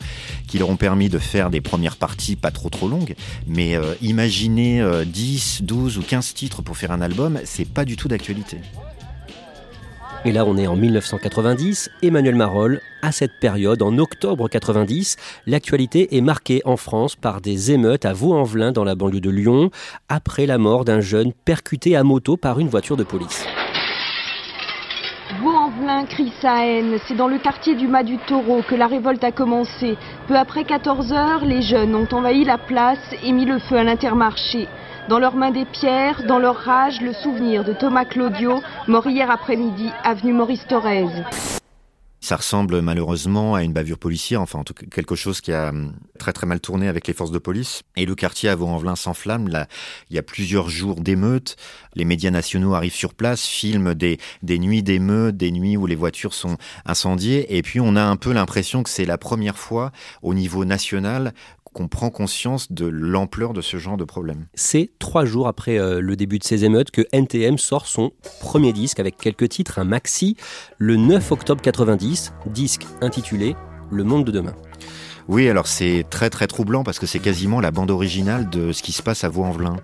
qui 0.47 0.59
leur 0.59 0.69
ont 0.69 0.77
permis 0.77 1.09
de 1.09 1.19
faire 1.19 1.51
des 1.51 1.61
premières 1.61 1.97
parties 1.97 2.37
pas 2.37 2.51
trop 2.51 2.69
trop 2.69 2.89
longues. 2.89 3.15
Mais 3.47 3.77
euh, 3.77 3.95
imaginez 4.03 4.83
10, 5.07 5.61
euh, 5.63 5.65
12 5.65 5.99
ou 5.99 6.03
15 6.03 6.35
titres 6.35 6.63
pour 6.63 6.77
faire 6.77 6.93
un 6.93 7.01
album, 7.01 7.41
c'est 7.45 7.69
pas 7.69 7.85
du 7.85 7.97
tout 7.97 8.09
d'actualité. 8.09 8.59
Et 10.27 10.33
là, 10.33 10.45
on 10.45 10.59
est 10.59 10.67
en 10.67 10.77
1990. 10.77 11.91
Emmanuel 12.03 12.35
Marolles, 12.35 12.83
à 13.01 13.11
cette 13.11 13.41
période, 13.41 13.81
en 13.81 13.97
octobre 13.97 14.51
90, 14.51 15.17
l'actualité 15.47 16.15
est 16.15 16.21
marquée 16.21 16.61
en 16.67 16.77
France 16.77 17.17
par 17.17 17.41
des 17.41 17.73
émeutes 17.73 18.05
à 18.05 18.13
Vaux-en-Velin 18.13 18.71
dans 18.71 18.85
la 18.85 18.95
banlieue 18.95 19.21
de 19.21 19.31
Lyon, 19.31 19.71
après 20.11 20.45
la 20.45 20.59
mort 20.59 20.85
d'un 20.85 21.01
jeune 21.01 21.33
percuté 21.33 21.97
à 21.97 22.05
moto 22.05 22.37
par 22.37 22.61
une 22.61 22.69
voiture 22.69 22.99
de 22.99 23.03
police. 23.03 23.47
Vaux-en-Velin 25.43 26.05
crie 26.05 26.33
sa 26.43 26.67
haine. 26.67 26.99
C'est 27.09 27.17
dans 27.17 27.29
le 27.29 27.39
quartier 27.39 27.75
du 27.75 27.89
Mas 27.89 28.05
du 28.05 28.19
Taureau 28.19 28.61
que 28.69 28.75
la 28.75 28.89
révolte 28.89 29.25
a 29.25 29.33
commencé. 29.33 29.97
Peu 30.29 30.37
après 30.37 30.65
14 30.65 31.15
heures, 31.15 31.47
les 31.47 31.63
jeunes 31.63 31.95
ont 31.95 32.09
envahi 32.13 32.45
la 32.45 32.59
place 32.59 32.99
et 33.25 33.33
mis 33.33 33.47
le 33.47 33.59
feu 33.59 33.77
à 33.77 33.85
l'intermarché. 33.85 34.69
Dans 35.09 35.19
leurs 35.19 35.35
mains 35.35 35.51
des 35.51 35.65
pierres, 35.65 36.23
dans 36.27 36.39
leur 36.39 36.57
rage, 36.57 37.01
le 37.01 37.13
souvenir 37.13 37.65
de 37.65 37.73
Thomas 37.73 38.05
Claudio, 38.05 38.63
mort 38.87 39.07
hier 39.07 39.31
après-midi, 39.31 39.91
avenue 40.05 40.33
Maurice 40.33 40.67
Thorez. 40.67 41.07
Ça 42.21 42.37
ressemble 42.37 42.83
malheureusement 42.83 43.55
à 43.55 43.63
une 43.63 43.73
bavure 43.73 43.99
policière, 43.99 44.43
enfin 44.43 44.59
en 44.59 44.65
tout 44.65 44.75
cas 44.75 44.85
quelque 44.91 45.15
chose 45.15 45.41
qui 45.41 45.53
a 45.53 45.71
hum, 45.71 45.95
très 46.19 46.33
très 46.33 46.47
mal 46.47 46.61
tourné 46.61 46.87
avec 46.87 47.07
les 47.07 47.15
forces 47.15 47.31
de 47.31 47.39
police. 47.39 47.83
Et 47.97 48.05
le 48.05 48.15
quartier 48.15 48.49
à 48.49 48.55
Vaux-en-Velin 48.55 48.97
s'enflamme. 48.97 49.49
Là, 49.49 49.67
il 50.11 50.17
y 50.17 50.19
a 50.19 50.23
plusieurs 50.23 50.69
jours 50.69 51.01
d'émeutes. 51.01 51.57
Les 51.95 52.05
médias 52.05 52.31
nationaux 52.31 52.75
arrivent 52.75 52.95
sur 52.95 53.15
place, 53.15 53.47
filment 53.47 53.95
des, 53.95 54.19
des 54.43 54.59
nuits 54.59 54.83
d'émeutes, 54.83 55.37
des 55.37 55.51
nuits 55.51 55.77
où 55.77 55.87
les 55.87 55.97
voitures 55.97 56.35
sont 56.35 56.59
incendiées. 56.85 57.57
Et 57.57 57.63
puis 57.63 57.81
on 57.81 57.97
a 57.97 58.03
un 58.03 58.17
peu 58.17 58.33
l'impression 58.33 58.83
que 58.83 58.91
c'est 58.91 59.07
la 59.07 59.19
première 59.19 59.57
fois 59.57 59.91
au 60.23 60.35
niveau 60.35 60.65
national 60.65 61.33
qu'on 61.73 61.89
prend 61.89 62.11
conscience 62.11 62.73
de 62.73 62.87
l'ampleur 62.87 63.53
de 63.53 63.61
ce 63.61 63.77
genre 63.77 63.97
de 63.97 64.05
problème. 64.05 64.47
C'est 64.55 64.91
trois 64.99 65.25
jours 65.25 65.47
après 65.47 65.79
euh, 65.79 66.01
le 66.01 66.17
début 66.17 66.39
de 66.39 66.45
ces 66.45 66.65
émeutes 66.65 66.91
que 66.91 67.07
NTM 67.13 67.59
sort 67.59 67.87
son 67.87 68.13
premier 68.41 68.73
disque 68.73 68.99
avec 68.99 69.17
quelques 69.17 69.49
titres, 69.49 69.79
un 69.79 69.85
maxi, 69.85 70.37
le 70.79 70.97
9 70.97 71.31
octobre 71.33 71.63
90, 71.63 72.10
disque 72.47 72.87
intitulé 73.01 73.57
Le 73.91 74.05
monde 74.05 74.25
de 74.25 74.33
demain. 74.33 74.55
Oui, 75.31 75.49
alors 75.49 75.69
c'est 75.69 76.05
très 76.11 76.29
très 76.29 76.49
troublant 76.49 76.83
parce 76.83 76.99
que 76.99 77.07
c'est 77.07 77.21
quasiment 77.21 77.61
la 77.61 77.71
bande 77.71 77.93
originale 77.93 78.51
de 78.51 78.73
ce 78.73 78.83
qui 78.83 78.91
se 78.91 79.01
passe 79.01 79.23
à 79.23 79.29
Vaux-en-Velin. 79.29 79.77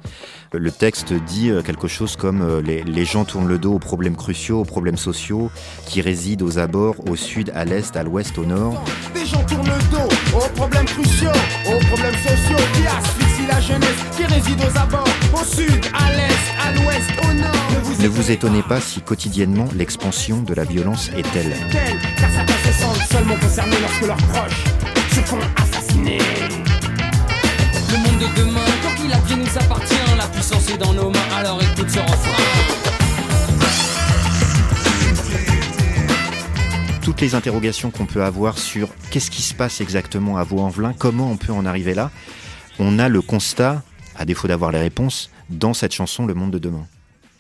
Le 0.53 0.73
texte 0.73 1.13
dit 1.13 1.51
euh, 1.51 1.63
quelque 1.63 1.87
chose 1.87 2.17
comme 2.17 2.43
euh, 2.43 2.61
les, 2.61 3.05
gens 3.05 3.25
tournent 3.25 3.47
le 3.47 3.57
dos 3.57 3.75
aux 3.75 3.79
problèmes 3.79 4.17
cruciaux, 4.17 4.63
aux 4.63 4.65
problèmes 4.65 4.97
sociaux 4.97 5.53
qui 5.87 6.01
résident 6.01 6.45
aux 6.45 6.59
abords, 6.59 6.97
au 7.09 7.15
sud, 7.15 7.53
à 7.55 7.65
l'est, 7.65 7.95
à 7.95 8.03
l'ouest, 8.03 8.37
au 8.39 8.45
nord. 8.45 8.83
Des 9.15 9.25
gens 9.25 9.45
tournent 9.45 9.69
le 9.69 9.97
dos 9.97 10.09
aux 10.37 10.49
problèmes 10.57 10.85
cruciaux, 10.87 11.31
aux 11.65 11.79
problèmes 11.87 12.17
sociaux 12.17 12.67
qui 12.75 12.87
asphyxient 12.89 13.47
la 13.47 13.61
jeunesse, 13.61 14.05
qui 14.17 14.25
réside 14.25 14.61
aux 14.61 14.77
abords, 14.77 15.07
au 15.33 15.45
sud, 15.45 15.87
à 15.95 16.11
l'est, 16.11 16.55
à 16.61 16.73
l'ouest, 16.73 17.11
au 17.23 17.33
nord. 17.35 18.01
Ne 18.01 18.09
vous, 18.09 18.33
étonnez 18.33 18.63
pas 18.63 18.81
si 18.81 19.01
quotidiennement 19.01 19.69
l'expansion 19.77 20.43
de 20.43 20.55
la 20.55 20.65
violence 20.65 21.09
est 21.17 21.31
telle. 21.33 21.55
Car 22.17 22.31
seulement 23.09 23.37
lorsque 23.81 24.07
leurs 24.07 24.17
proches 24.17 24.96
se 25.17 25.21
font 25.23 25.39
assassiner. 25.57 26.19
Le 27.91 27.97
monde 27.97 28.21
de 28.21 28.39
demain, 28.39 28.65
tant 28.83 28.95
qu'il 29.01 29.11
a 29.13 29.19
bien 29.19 29.37
nous 29.37 29.59
appartient, 29.59 29.95
la 30.19 30.27
puissance 30.27 30.71
est 30.71 30.77
dans 30.77 30.93
nos 30.93 31.11
mains, 31.11 31.29
alors 31.35 31.59
écoute 31.63 31.89
ce 31.89 32.01
refrain. 32.01 32.43
toutes 37.03 37.21
les 37.21 37.37
interrogations 37.37 37.93
qu'on 37.93 38.05
peut 38.05 38.25
avoir 38.25 38.59
sur 38.59 38.89
qu'est-ce 39.11 39.31
qui 39.31 39.41
se 39.41 39.55
passe 39.55 39.81
exactement 39.81 40.39
à 40.39 40.43
Vaux-en-Velin, 40.43 40.93
comment 40.93 41.31
on 41.31 41.37
peut 41.37 41.53
en 41.53 41.65
arriver 41.65 41.95
là, 41.95 42.11
on 42.81 42.99
a 42.99 43.09
le 43.09 43.23
constat, 43.23 43.85
à 44.17 44.25
défaut 44.25 44.49
d'avoir 44.49 44.73
les 44.73 44.81
réponses, 44.81 45.31
dans 45.49 45.73
cette 45.73 45.95
chanson 45.95 46.27
Le 46.27 46.35
Monde 46.35 46.51
de 46.51 46.59
demain. 46.59 46.85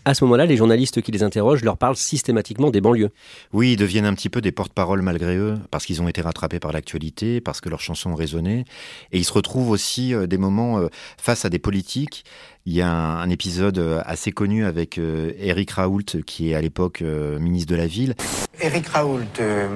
À 0.08 0.14
ce 0.14 0.22
moment-là, 0.22 0.46
les 0.46 0.56
journalistes 0.56 1.02
qui 1.02 1.10
les 1.10 1.24
interrogent 1.24 1.64
leur 1.64 1.76
parlent 1.76 1.96
systématiquement 1.96 2.70
des 2.70 2.80
banlieues. 2.80 3.10
Oui, 3.52 3.72
ils 3.72 3.76
deviennent 3.76 4.04
un 4.04 4.14
petit 4.14 4.28
peu 4.28 4.40
des 4.40 4.52
porte-parole 4.52 5.02
malgré 5.02 5.36
eux, 5.36 5.58
parce 5.72 5.84
qu'ils 5.84 6.00
ont 6.00 6.06
été 6.06 6.20
rattrapés 6.20 6.60
par 6.60 6.70
l'actualité, 6.70 7.40
parce 7.40 7.60
que 7.60 7.68
leurs 7.68 7.80
chansons 7.80 8.10
ont 8.10 8.14
résonné. 8.14 8.66
Et 9.10 9.18
ils 9.18 9.24
se 9.24 9.32
retrouvent 9.32 9.70
aussi 9.70 10.14
euh, 10.14 10.28
des 10.28 10.38
moments 10.38 10.78
euh, 10.78 10.86
face 11.18 11.44
à 11.44 11.48
des 11.50 11.58
politiques. 11.58 12.24
Il 12.66 12.72
y 12.72 12.82
a 12.82 12.88
un, 12.88 13.18
un 13.18 13.28
épisode 13.30 13.78
euh, 13.78 14.00
assez 14.06 14.30
connu 14.30 14.64
avec 14.64 14.98
euh, 14.98 15.32
Eric 15.40 15.72
Raoult, 15.72 16.22
qui 16.24 16.52
est 16.52 16.54
à 16.54 16.60
l'époque 16.60 17.02
euh, 17.02 17.40
ministre 17.40 17.72
de 17.72 17.76
la 17.76 17.88
Ville. 17.88 18.14
Éric 18.60 18.86
Raoult, 18.86 19.24
euh, 19.40 19.66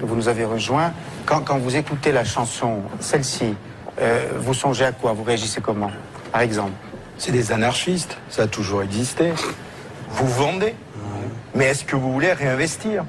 vous 0.00 0.16
nous 0.16 0.26
avez 0.26 0.44
rejoint. 0.46 0.92
Quand, 1.26 1.42
quand 1.42 1.58
vous 1.58 1.76
écoutez 1.76 2.10
la 2.10 2.24
chanson, 2.24 2.82
celle-ci, 2.98 3.54
euh, 4.00 4.30
vous 4.36 4.52
songez 4.52 4.86
à 4.86 4.90
quoi? 4.90 5.12
Vous 5.12 5.22
réagissez 5.22 5.60
comment? 5.60 5.92
Par 6.32 6.40
exemple 6.40 6.72
C'est 7.18 7.30
des 7.30 7.52
anarchistes, 7.52 8.18
ça 8.28 8.42
a 8.42 8.46
toujours 8.48 8.82
existé. 8.82 9.30
Vous 10.10 10.26
vendez, 10.28 10.74
mais 11.54 11.66
est-ce 11.66 11.84
que 11.84 11.96
vous 11.96 12.12
voulez 12.12 12.32
réinvestir? 12.32 13.04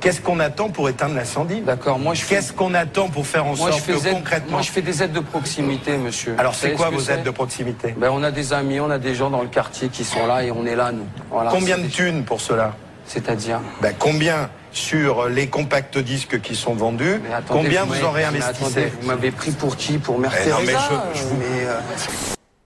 Qu'est-ce 0.00 0.20
qu'on 0.20 0.40
attend 0.40 0.68
pour 0.68 0.88
éteindre 0.88 1.14
l'incendie? 1.14 1.60
D'accord, 1.60 1.96
moi 1.98 2.14
je 2.14 2.22
fais, 2.22 2.34
Qu'est-ce 2.36 2.52
qu'on 2.52 2.74
attend 2.74 3.08
pour 3.08 3.24
faire 3.24 3.46
en 3.46 3.54
moi, 3.54 3.70
sorte 3.70 3.86
que 3.86 3.92
aides- 3.92 4.12
concrètement... 4.14 4.52
moi 4.54 4.62
je 4.62 4.70
fais 4.72 4.82
des 4.82 5.00
aides 5.00 5.12
de 5.12 5.20
proximité, 5.20 5.96
monsieur. 5.96 6.34
Alors 6.38 6.52
Vous 6.52 6.58
c'est 6.60 6.72
quoi 6.72 6.86
ce 6.88 6.94
vos 6.94 7.10
aides 7.10 7.22
de 7.22 7.30
proximité? 7.30 7.94
Ben, 7.96 8.10
On 8.12 8.22
a 8.24 8.32
des 8.32 8.52
amis, 8.52 8.80
on 8.80 8.90
a 8.90 8.98
des 8.98 9.14
gens 9.14 9.30
dans 9.30 9.42
le 9.42 9.48
quartier 9.48 9.88
qui 9.90 10.02
sont 10.04 10.26
là 10.26 10.42
et 10.42 10.50
on 10.50 10.66
est 10.66 10.74
là, 10.74 10.90
nous. 10.90 11.06
Voilà, 11.30 11.50
Combien 11.50 11.78
de 11.78 11.82
des- 11.84 11.88
thunes 11.88 12.24
pour 12.24 12.40
cela? 12.40 12.74
C'est-à-dire 13.06 13.60
ben, 13.80 13.94
Combien 13.96 14.50
sur 14.72 15.28
les 15.28 15.46
compacts 15.46 15.98
disques 15.98 16.40
qui 16.40 16.56
sont 16.56 16.74
vendus? 16.74 17.20
Attendez, 17.32 17.62
Combien 17.62 17.84
vous, 17.84 17.90
m'avez- 17.90 18.04
en 18.04 18.10
réinvestissez? 18.10 18.92
Vous 19.00 19.06
m'avez 19.06 19.30
pris 19.30 19.52
pour 19.52 19.76
qui? 19.76 19.98
Pour 19.98 20.18
Mère 20.18 20.32
Eh 20.44 20.50
non, 20.50 20.56
mais 20.60 20.66
Teresa 20.66 21.04
je- 21.14 21.18
je 21.20 21.24
vous- 21.26 21.36
mais, 21.36 21.64
euh, 21.66 21.78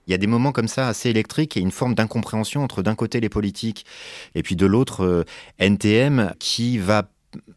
Il 0.07 0.11
y 0.11 0.13
a 0.13 0.17
des 0.17 0.27
moments 0.27 0.51
comme 0.51 0.67
ça 0.67 0.87
assez 0.87 1.09
électriques 1.09 1.57
et 1.57 1.59
une 1.59 1.71
forme 1.71 1.93
d'incompréhension 1.93 2.63
entre 2.63 2.81
d'un 2.81 2.95
côté 2.95 3.19
les 3.19 3.29
politiques 3.29 3.85
et 4.35 4.43
puis 4.43 4.55
de 4.55 4.65
l'autre 4.65 5.03
euh, 5.03 5.23
NTM 5.59 6.33
qui 6.39 6.77
va 6.77 7.09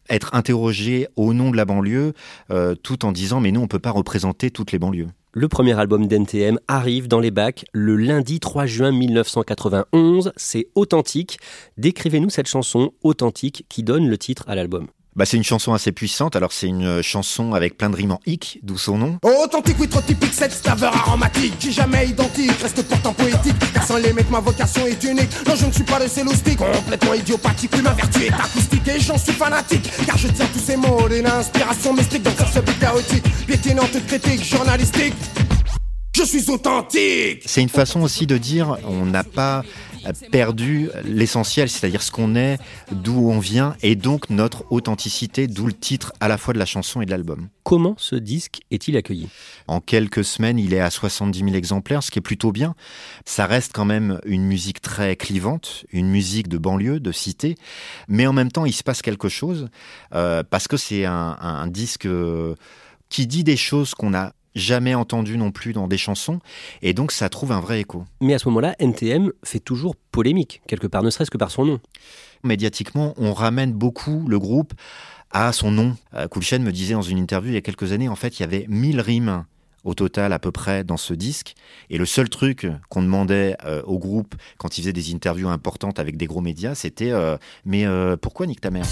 être 0.09 0.35
interrogé 0.35 1.07
au 1.17 1.33
nom 1.33 1.51
de 1.51 1.57
la 1.57 1.65
banlieue 1.65 2.13
euh, 2.51 2.75
tout 2.75 3.05
en 3.05 3.13
disant 3.13 3.41
mais 3.41 3.53
nous 3.53 3.61
on 3.61 3.69
peut 3.69 3.79
pas 3.79 3.93
représenter 3.93 4.51
toutes 4.51 4.73
les 4.73 4.79
banlieues. 4.79 5.09
Le 5.33 5.47
premier 5.47 5.79
album 5.79 6.09
d'NTM 6.09 6.59
arrive 6.67 7.07
dans 7.07 7.21
les 7.21 7.31
bacs 7.31 7.65
le 7.73 7.95
lundi 7.95 8.41
3 8.41 8.67
juin 8.67 8.91
1991. 8.91 10.33
C'est 10.35 10.67
authentique. 10.75 11.39
Décrivez-nous 11.77 12.31
cette 12.31 12.49
chanson 12.49 12.93
authentique 13.03 13.65
qui 13.69 13.85
donne 13.85 14.09
le 14.09 14.19
titre 14.19 14.45
à 14.49 14.57
l'album. 14.57 14.89
Bah, 15.17 15.25
c'est 15.27 15.37
une 15.37 15.45
chanson 15.45 15.75
assez 15.75 15.91
puissante. 15.93 16.37
Alors 16.37 16.53
c'est 16.53 16.69
une 16.69 16.87
euh, 16.87 17.03
chanson 17.03 17.53
avec 17.55 17.77
plein 17.77 17.91
de 17.91 17.97
rimes 17.97 18.13
en 18.13 18.21
hic, 18.27 18.61
d'où 18.63 18.79
son 18.79 18.97
nom. 18.97 19.19
Authentique, 19.23 19.77
oui, 19.81 19.89
trop 19.89 20.01
typique, 20.01 20.33
cette 20.33 20.53
saveur 20.53 20.95
aromatique 20.97 21.59
qui 21.59 21.73
jamais 21.73 22.07
identique, 22.07 22.53
reste 22.63 22.83
pourtant 22.83 23.13
poétique. 23.13 23.57
Car 23.75 23.85
sans 23.85 23.97
les 23.97 24.13
mecs, 24.13 24.31
ma 24.31 24.41
vocation 24.41 24.87
est 24.87 25.03
unique. 25.03 25.31
Non, 25.47 25.57
je 25.57 25.67
ne 25.67 25.73
suis 25.73 25.83
pas 25.85 25.99
le 25.99 26.07
céloustique, 26.07 26.59
complètement 26.59 27.15
idiopathique. 27.15 27.71
Oui, 27.75 27.83
ma 27.83 27.93
vertu 27.93 28.25
est 28.25 28.33
acoustique 28.33 28.87
et 28.87 29.01
j'en 29.01 29.19
suis 29.19 29.33
fanatique. 29.33 29.91
Car 30.07 30.17
je 30.17 30.29
tiens 30.29 30.47
tous 30.53 30.61
ces 30.61 30.77
mots 30.77 31.09
d'une 31.09 31.27
inspiration 31.27 31.93
mystique 31.93 32.23
dans 32.23 32.31
ce 32.31 32.61
but 32.61 32.79
chaotique, 32.79 33.25
piétinante 33.47 34.07
critique 34.07 34.45
journalistique. 34.45 35.15
Je 36.17 36.23
suis 36.23 36.51
authentique. 36.51 37.43
C'est 37.47 37.63
une 37.63 37.69
façon 37.69 38.03
aussi 38.03 38.27
de 38.27 38.37
dire 38.37 38.77
on 38.85 39.07
n'a 39.07 39.25
pas 39.25 39.65
perdu 40.31 40.89
l'essentiel, 41.05 41.69
c'est-à-dire 41.69 42.03
ce 42.03 42.11
qu'on 42.11 42.35
est, 42.37 42.59
d'où 42.93 43.31
on 43.31 43.39
vient, 43.39 43.77
et 43.83 43.97
donc 43.97 44.31
notre 44.31 44.65
authenticité, 44.71 45.47
d'où 45.47 45.67
le 45.67 45.73
titre 45.73 46.13
à 46.21 46.29
la 46.29 46.39
fois 46.39 46.55
de 46.55 46.59
la 46.59 46.67
chanson 46.67 47.01
et 47.01 47.07
de 47.07 47.11
l'album. 47.11 47.49
Comment 47.63 47.95
ce 47.99 48.17
disque 48.17 48.61
est-il 48.71 48.97
accueilli? 48.97 49.29
En 49.67 49.81
quelques 49.81 50.25
semaines, 50.25 50.59
il 50.59 50.75
est 50.75 50.81
à 50.81 50.91
70 50.91 51.39
000 51.39 51.53
exemplaires, 51.53 52.03
ce 52.03 52.11
qui 52.11 52.19
est 52.19 52.23
plutôt 52.23 52.53
bien. 52.53 52.75
Ça 53.25 53.47
reste 53.47 53.73
quand 53.73 53.85
même 53.85 54.21
une 54.25 54.45
musique 54.45 54.81
très 54.81 55.17
clivante, 55.17 55.85
une 55.93 56.09
musique 56.09 56.49
de 56.49 56.59
banlieue, 56.59 57.01
de 57.01 57.13
cité, 57.13 57.57
mais 58.09 58.27
en 58.27 58.33
même 58.33 58.51
temps, 58.51 58.65
il 58.65 58.73
se 58.73 58.83
passe 58.83 59.03
quelque 59.03 59.29
chose, 59.29 59.69
euh, 60.15 60.43
parce 60.49 60.69
que 60.69 60.77
c'est 60.77 61.05
un, 61.05 61.37
un 61.41 61.67
disque 61.67 62.07
euh, 62.07 62.55
qui 63.09 63.27
dit 63.27 63.45
des 63.45 63.57
choses 63.57 63.95
qu'on 63.95 64.11
n'a 64.11 64.33
jamais 64.55 64.95
entendues 64.95 65.37
non 65.37 65.51
plus 65.51 65.73
dans 65.73 65.89
des 65.89 65.99
chansons, 65.99 66.41
et 66.83 66.93
donc 66.95 67.13
ça 67.13 67.29
trouve 67.29 67.53
un 67.53 67.61
vrai 67.61 67.81
écho. 67.81 68.05
Mais 68.21 68.35
à 68.35 68.39
ce 68.39 68.49
moment-là, 68.49 68.75
NTM 68.79 69.33
fait 69.45 69.61
toujours 69.61 69.97
polémique, 70.13 70.63
quelque 70.67 70.87
part, 70.87 71.03
ne 71.03 71.11
serait-ce 71.11 71.31
que 71.31 71.39
par 71.39 71.51
son 71.51 71.65
nom. 71.65 71.81
Médiatiquement, 72.43 73.15
on 73.17 73.33
ramène 73.33 73.73
beaucoup 73.73 74.25
le 74.29 74.39
groupe 74.39 74.73
à 75.31 75.53
son 75.53 75.71
nom. 75.71 75.97
Euh, 76.15 76.27
Cool 76.29 76.43
Chain 76.43 76.59
me 76.61 76.73
disait 76.73 76.95
dans 76.95 77.03
une 77.03 77.19
interview 77.19 77.51
il 77.51 77.55
y 77.55 77.59
a 77.59 77.63
quelques 77.63 77.93
années, 77.93 78.09
en 78.09 78.17
fait, 78.17 78.39
il 78.39 78.43
y 78.43 78.45
avait 78.45 78.67
1000 78.69 79.01
rimes 79.01 79.45
au 79.85 79.95
total 79.95 80.33
à 80.33 80.39
peu 80.39 80.53
près 80.53 80.85
dans 80.85 80.97
ce 80.97 81.15
disque. 81.15 81.55
Et 81.89 81.99
le 81.99 82.07
seul 82.07 82.29
truc 82.29 82.67
qu'on 82.89 83.03
demandait 83.03 83.57
euh, 83.65 83.83
au 83.85 83.99
groupe 83.99 84.35
quand 84.59 84.79
il 84.79 84.83
faisait 84.83 84.93
des 84.93 85.15
interviews 85.15 85.49
importantes 85.49 85.99
avec 85.99 86.17
des 86.17 86.27
gros 86.27 86.41
médias, 86.41 86.75
c'était 86.75 87.13
euh, 87.13 87.37
mais 87.65 87.87
euh, 87.87 88.17
pourquoi 88.17 88.47
nique 88.47 88.61
ta 88.61 88.71
mère? 88.71 88.87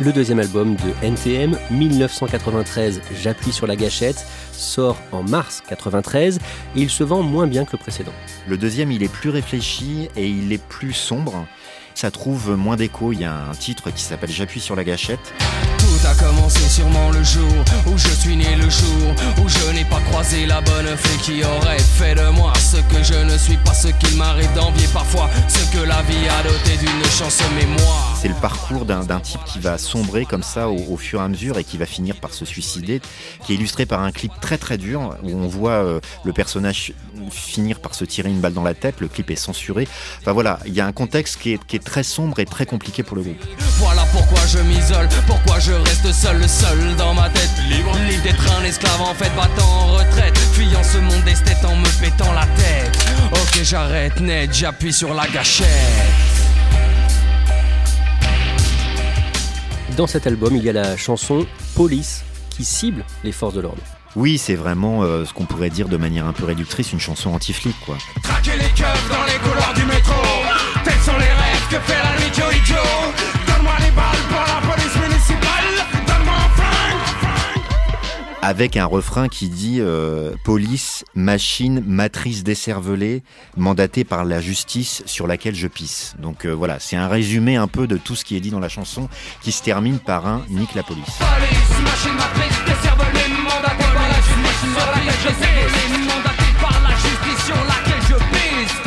Le 0.00 0.12
deuxième 0.12 0.40
album 0.40 0.74
de 0.74 1.06
NTM, 1.06 1.56
1993, 1.70 3.00
J'appuie 3.22 3.52
sur 3.52 3.68
la 3.68 3.76
gâchette, 3.76 4.26
sort 4.52 4.96
en 5.12 5.22
mars 5.22 5.62
93 5.68 6.38
et 6.38 6.80
il 6.80 6.90
se 6.90 7.04
vend 7.04 7.22
moins 7.22 7.46
bien 7.46 7.64
que 7.64 7.72
le 7.72 7.78
précédent. 7.78 8.12
Le 8.48 8.58
deuxième, 8.58 8.90
il 8.90 9.04
est 9.04 9.08
plus 9.08 9.30
réfléchi 9.30 10.08
et 10.16 10.26
il 10.26 10.52
est 10.52 10.62
plus 10.62 10.92
sombre. 10.92 11.46
Ça 11.94 12.10
trouve 12.10 12.56
moins 12.56 12.74
d'écho. 12.74 13.12
Il 13.12 13.20
y 13.20 13.24
a 13.24 13.36
un 13.48 13.54
titre 13.54 13.92
qui 13.92 14.02
s'appelle 14.02 14.30
J'appuie 14.30 14.58
sur 14.58 14.74
la 14.74 14.82
gâchette. 14.82 15.32
Tout 15.78 16.08
a 16.08 16.14
commencé 16.16 16.68
sûrement 16.68 17.12
le 17.12 17.22
jour 17.22 17.52
où 17.86 17.96
je 17.96 18.08
suis 18.08 18.36
né, 18.36 18.56
le 18.56 18.68
jour 18.68 19.14
où 19.44 19.48
je 19.48 19.72
n'ai 19.72 19.84
pas 19.84 20.00
croisé 20.10 20.44
la 20.44 20.60
bonne 20.60 20.96
fée 20.96 21.18
qui 21.22 21.44
aurait 21.44 21.78
fait 21.78 22.16
de 22.16 22.28
moi 22.30 22.52
ce 22.58 22.78
que 22.78 23.00
je 23.00 23.14
ne 23.32 23.38
suis 23.38 23.58
pas, 23.58 23.74
ce 23.74 23.88
qu'il 23.88 24.16
m'arrive 24.16 24.52
d'envier 24.54 24.88
parfois, 24.92 25.30
ce 25.46 25.64
que 25.72 25.84
la 25.84 26.02
vie 26.02 26.28
a 26.28 26.42
doté 26.42 26.78
d'une 26.78 27.04
chance 27.04 27.40
mémoire. 27.54 28.13
C'est 28.24 28.30
le 28.30 28.34
parcours 28.36 28.86
d'un 28.86 29.20
type 29.20 29.44
qui 29.44 29.58
va 29.58 29.76
sombrer 29.76 30.24
comme 30.24 30.42
ça 30.42 30.70
au, 30.70 30.78
au 30.94 30.96
fur 30.96 31.20
et 31.20 31.24
à 31.24 31.28
mesure 31.28 31.58
et 31.58 31.64
qui 31.64 31.76
va 31.76 31.84
finir 31.84 32.16
par 32.16 32.32
se 32.32 32.46
suicider, 32.46 33.02
qui 33.44 33.52
est 33.52 33.56
illustré 33.56 33.84
par 33.84 34.02
un 34.02 34.12
clip 34.12 34.32
très 34.40 34.56
très 34.56 34.78
dur 34.78 35.14
où 35.22 35.28
on 35.28 35.46
voit 35.46 35.84
euh, 35.84 36.00
le 36.24 36.32
personnage 36.32 36.94
finir 37.30 37.80
par 37.80 37.94
se 37.94 38.06
tirer 38.06 38.30
une 38.30 38.40
balle 38.40 38.54
dans 38.54 38.62
la 38.62 38.72
tête. 38.72 39.02
Le 39.02 39.08
clip 39.08 39.30
est 39.30 39.36
censuré. 39.36 39.86
Enfin 40.22 40.32
voilà, 40.32 40.58
il 40.64 40.72
y 40.72 40.80
a 40.80 40.86
un 40.86 40.92
contexte 40.92 41.38
qui 41.38 41.52
est, 41.52 41.64
qui 41.66 41.76
est 41.76 41.84
très 41.84 42.02
sombre 42.02 42.38
et 42.38 42.46
très 42.46 42.64
compliqué 42.64 43.02
pour 43.02 43.18
le 43.18 43.24
groupe. 43.24 43.44
Voilà 43.76 44.06
pourquoi 44.10 44.40
je 44.46 44.60
m'isole, 44.60 45.06
pourquoi 45.26 45.58
je 45.58 45.72
reste 45.72 46.10
seul, 46.10 46.48
seul 46.48 46.96
dans 46.96 47.12
ma 47.12 47.28
tête. 47.28 47.50
Libre, 47.68 47.94
libre 48.08 48.22
d'être 48.22 48.58
un 48.58 48.64
esclave 48.64 49.02
en 49.02 49.12
fait, 49.12 49.30
battant 49.36 49.68
en 49.68 49.92
retraite. 49.98 50.38
Fuyant 50.54 50.82
ce 50.82 50.96
monde 50.96 51.24
d'esthète 51.26 51.62
en 51.62 51.76
me 51.76 52.00
pétant 52.00 52.32
la 52.32 52.46
tête. 52.56 52.96
Ok, 53.32 53.60
j'arrête 53.62 54.18
net, 54.18 54.48
j'appuie 54.50 54.94
sur 54.94 55.12
la 55.12 55.26
gâchette. 55.26 56.43
Dans 59.96 60.08
cet 60.08 60.26
album, 60.26 60.56
il 60.56 60.64
y 60.64 60.68
a 60.68 60.72
la 60.72 60.96
chanson 60.96 61.46
Police 61.76 62.24
qui 62.50 62.64
cible 62.64 63.04
les 63.22 63.30
forces 63.30 63.54
de 63.54 63.60
l'ordre. 63.60 63.82
Oui, 64.16 64.38
c'est 64.38 64.56
vraiment 64.56 65.02
euh, 65.02 65.24
ce 65.24 65.32
qu'on 65.32 65.44
pourrait 65.44 65.70
dire 65.70 65.88
de 65.88 65.96
manière 65.96 66.26
un 66.26 66.32
peu 66.32 66.44
réductrice 66.44 66.92
une 66.92 67.00
chanson 67.00 67.30
anti-flic 67.30 67.74
quoi. 67.84 67.96
Traquer 68.22 68.52
les 68.52 68.68
keufs 68.70 69.08
dans 69.08 69.23
avec 78.54 78.76
un 78.76 78.86
refrain 78.86 79.26
qui 79.26 79.48
dit 79.48 79.78
euh, 79.80 80.30
police, 80.44 81.04
machine, 81.16 81.82
matrice 81.84 82.44
décervelée, 82.44 83.24
mandatée 83.56 84.04
par 84.04 84.24
la 84.24 84.40
justice 84.40 85.02
sur 85.06 85.26
laquelle 85.26 85.56
je 85.56 85.66
pisse. 85.66 86.14
Donc 86.20 86.46
euh, 86.46 86.52
voilà, 86.52 86.78
c'est 86.78 86.94
un 86.94 87.08
résumé 87.08 87.56
un 87.56 87.66
peu 87.66 87.88
de 87.88 87.96
tout 87.96 88.14
ce 88.14 88.24
qui 88.24 88.36
est 88.36 88.40
dit 88.40 88.50
dans 88.50 88.60
la 88.60 88.68
chanson 88.68 89.08
qui 89.42 89.50
se 89.50 89.60
termine 89.60 89.98
par 89.98 90.28
un 90.28 90.44
nique 90.50 90.76
la 90.76 90.84
police. 90.84 91.18
Police, 91.18 91.82
machine, 91.82 92.14
matrice, 92.14 92.64
décervelée, 92.64 93.42
mandatée 93.42 93.90
par 93.92 94.06
la 94.06 94.20
justice 94.22 94.70
sur 94.70 94.86
laquelle 94.86 95.18
je 95.24 95.30
pisse. 95.34 96.06
Mandatée 96.06 96.54
par 96.62 96.80
la 96.84 96.94
justice 96.94 97.44
sur 97.44 97.56
laquelle 97.56 98.04
je 98.08 98.14
pisse. 98.30 98.78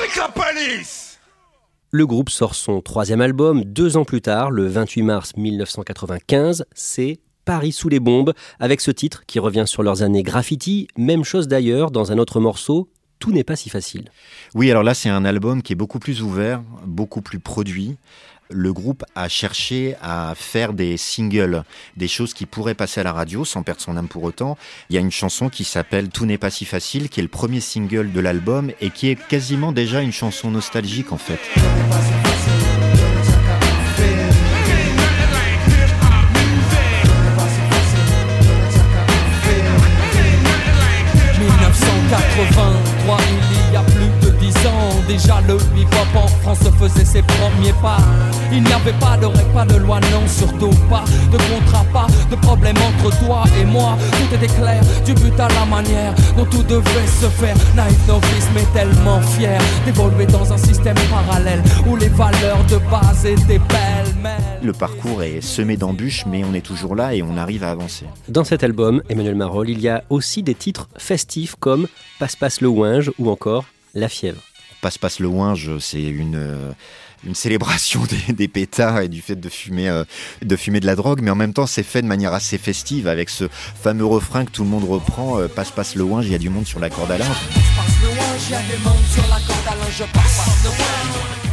Nique 0.00 0.16
la 0.16 0.28
police. 0.28 1.18
Le 1.90 2.06
groupe 2.06 2.30
sort 2.30 2.54
son 2.54 2.80
troisième 2.80 3.20
album 3.20 3.62
deux 3.62 3.98
ans 3.98 4.06
plus 4.06 4.22
tard, 4.22 4.50
le 4.50 4.66
28 4.68 5.02
mars 5.02 5.36
1995. 5.36 6.64
C'est 6.72 7.20
Paris 7.44 7.72
sous 7.72 7.88
les 7.88 8.00
bombes, 8.00 8.32
avec 8.60 8.80
ce 8.80 8.90
titre 8.90 9.24
qui 9.26 9.38
revient 9.38 9.64
sur 9.66 9.82
leurs 9.82 10.02
années 10.02 10.22
graffiti. 10.22 10.88
Même 10.96 11.24
chose 11.24 11.48
d'ailleurs 11.48 11.90
dans 11.90 12.12
un 12.12 12.18
autre 12.18 12.40
morceau, 12.40 12.88
Tout 13.18 13.30
n'est 13.30 13.44
pas 13.44 13.54
si 13.54 13.70
facile. 13.70 14.10
Oui, 14.52 14.68
alors 14.68 14.82
là, 14.82 14.94
c'est 14.94 15.08
un 15.08 15.24
album 15.24 15.62
qui 15.62 15.72
est 15.72 15.76
beaucoup 15.76 16.00
plus 16.00 16.22
ouvert, 16.22 16.60
beaucoup 16.84 17.22
plus 17.22 17.38
produit. 17.38 17.96
Le 18.50 18.72
groupe 18.72 19.04
a 19.14 19.28
cherché 19.28 19.94
à 20.02 20.34
faire 20.36 20.72
des 20.72 20.96
singles, 20.96 21.62
des 21.96 22.08
choses 22.08 22.34
qui 22.34 22.46
pourraient 22.46 22.74
passer 22.74 23.00
à 23.00 23.04
la 23.04 23.12
radio 23.12 23.44
sans 23.44 23.62
perdre 23.62 23.80
son 23.80 23.96
âme 23.96 24.08
pour 24.08 24.24
autant. 24.24 24.58
Il 24.90 24.94
y 24.94 24.98
a 24.98 25.00
une 25.00 25.12
chanson 25.12 25.48
qui 25.48 25.62
s'appelle 25.64 26.08
Tout 26.08 26.26
n'est 26.26 26.36
pas 26.36 26.50
si 26.50 26.64
facile, 26.64 27.08
qui 27.08 27.20
est 27.20 27.22
le 27.22 27.28
premier 27.28 27.60
single 27.60 28.10
de 28.10 28.20
l'album 28.20 28.72
et 28.80 28.90
qui 28.90 29.08
est 29.08 29.16
quasiment 29.28 29.70
déjà 29.70 30.02
une 30.02 30.12
chanson 30.12 30.50
nostalgique 30.50 31.12
en 31.12 31.18
fait. 31.18 31.40
Ses 47.12 47.22
premiers 47.22 47.74
pas. 47.82 47.98
Il 48.50 48.62
n'y 48.62 48.72
avait 48.72 48.98
pas 48.98 49.16
de 49.18 49.26
règles, 49.26 49.52
pas 49.52 49.64
de 49.66 49.76
loi, 49.76 50.00
non, 50.12 50.26
surtout 50.26 50.74
pas 50.88 51.04
de 51.30 51.38
contrat, 51.50 51.84
pas 51.92 52.06
de 52.30 52.36
problème 52.36 52.76
entre 52.78 53.10
toi 53.20 53.44
et 53.60 53.64
moi. 53.64 53.98
Tout 54.12 54.34
était 54.34 54.54
clair, 54.54 54.82
du 55.04 55.12
but 55.14 55.38
à 55.38 55.48
la 55.48 55.64
manière 55.66 56.14
dont 56.36 56.46
tout 56.46 56.62
devait 56.62 57.06
se 57.06 57.26
faire. 57.26 57.56
Naïf 57.74 58.06
novice, 58.06 58.48
mais 58.54 58.64
tellement 58.72 59.20
fier 59.20 59.60
d'évoluer 59.84 60.26
dans 60.26 60.52
un 60.52 60.56
système 60.56 60.96
parallèle 61.10 61.62
où 61.86 61.96
les 61.96 62.08
valeurs 62.08 62.64
de 62.70 62.78
base 62.90 63.26
étaient 63.26 63.58
belles. 63.58 64.30
Le 64.62 64.72
parcours 64.72 65.22
est 65.22 65.40
semé 65.40 65.76
d'embûches, 65.76 66.24
mais 66.26 66.44
on 66.44 66.54
est 66.54 66.64
toujours 66.64 66.94
là 66.94 67.14
et 67.14 67.22
on 67.22 67.36
arrive 67.36 67.64
à 67.64 67.70
avancer. 67.70 68.06
Dans 68.28 68.44
cet 68.44 68.62
album, 68.64 69.02
Emmanuel 69.08 69.34
Marol, 69.34 69.68
il 69.68 69.80
y 69.80 69.88
a 69.88 70.04
aussi 70.08 70.42
des 70.42 70.54
titres 70.54 70.88
festifs 70.96 71.56
comme 71.58 71.88
Passe-Passe 72.18 72.60
le 72.60 72.68
Winge 72.68 73.10
ou 73.18 73.30
encore 73.30 73.64
La 73.94 74.08
Fièvre. 74.08 74.40
Passe-Passe 74.82 75.20
le 75.20 75.28
Winge, 75.28 75.78
c'est 75.78 76.02
une 76.02 76.36
euh, 76.36 76.72
une 77.24 77.34
célébration 77.34 78.02
des, 78.28 78.48
pétards 78.48 79.00
et 79.00 79.08
du 79.08 79.22
fait 79.22 79.36
de 79.36 79.48
fumer, 79.48 79.88
euh, 79.88 80.04
de 80.42 80.56
fumer 80.56 80.80
de 80.80 80.86
la 80.86 80.96
drogue, 80.96 81.20
mais 81.22 81.30
en 81.30 81.36
même 81.36 81.52
temps 81.52 81.66
c'est 81.66 81.84
fait 81.84 82.02
de 82.02 82.06
manière 82.08 82.32
assez 82.34 82.58
festive 82.58 83.06
avec 83.06 83.30
ce 83.30 83.48
fameux 83.48 84.04
refrain 84.04 84.44
que 84.44 84.50
tout 84.50 84.64
le 84.64 84.70
monde 84.70 84.84
reprend, 84.84 85.38
euh, 85.38 85.46
passe 85.46 85.70
passe 85.70 85.94
le 85.94 86.02
ouinge, 86.02 86.26
il 86.26 86.32
y 86.32 86.34
a 86.34 86.38
du 86.38 86.50
monde 86.50 86.66
sur 86.66 86.80
la 86.80 86.90
corde 86.90 87.12
à 87.12 87.18
linge. 87.18 87.36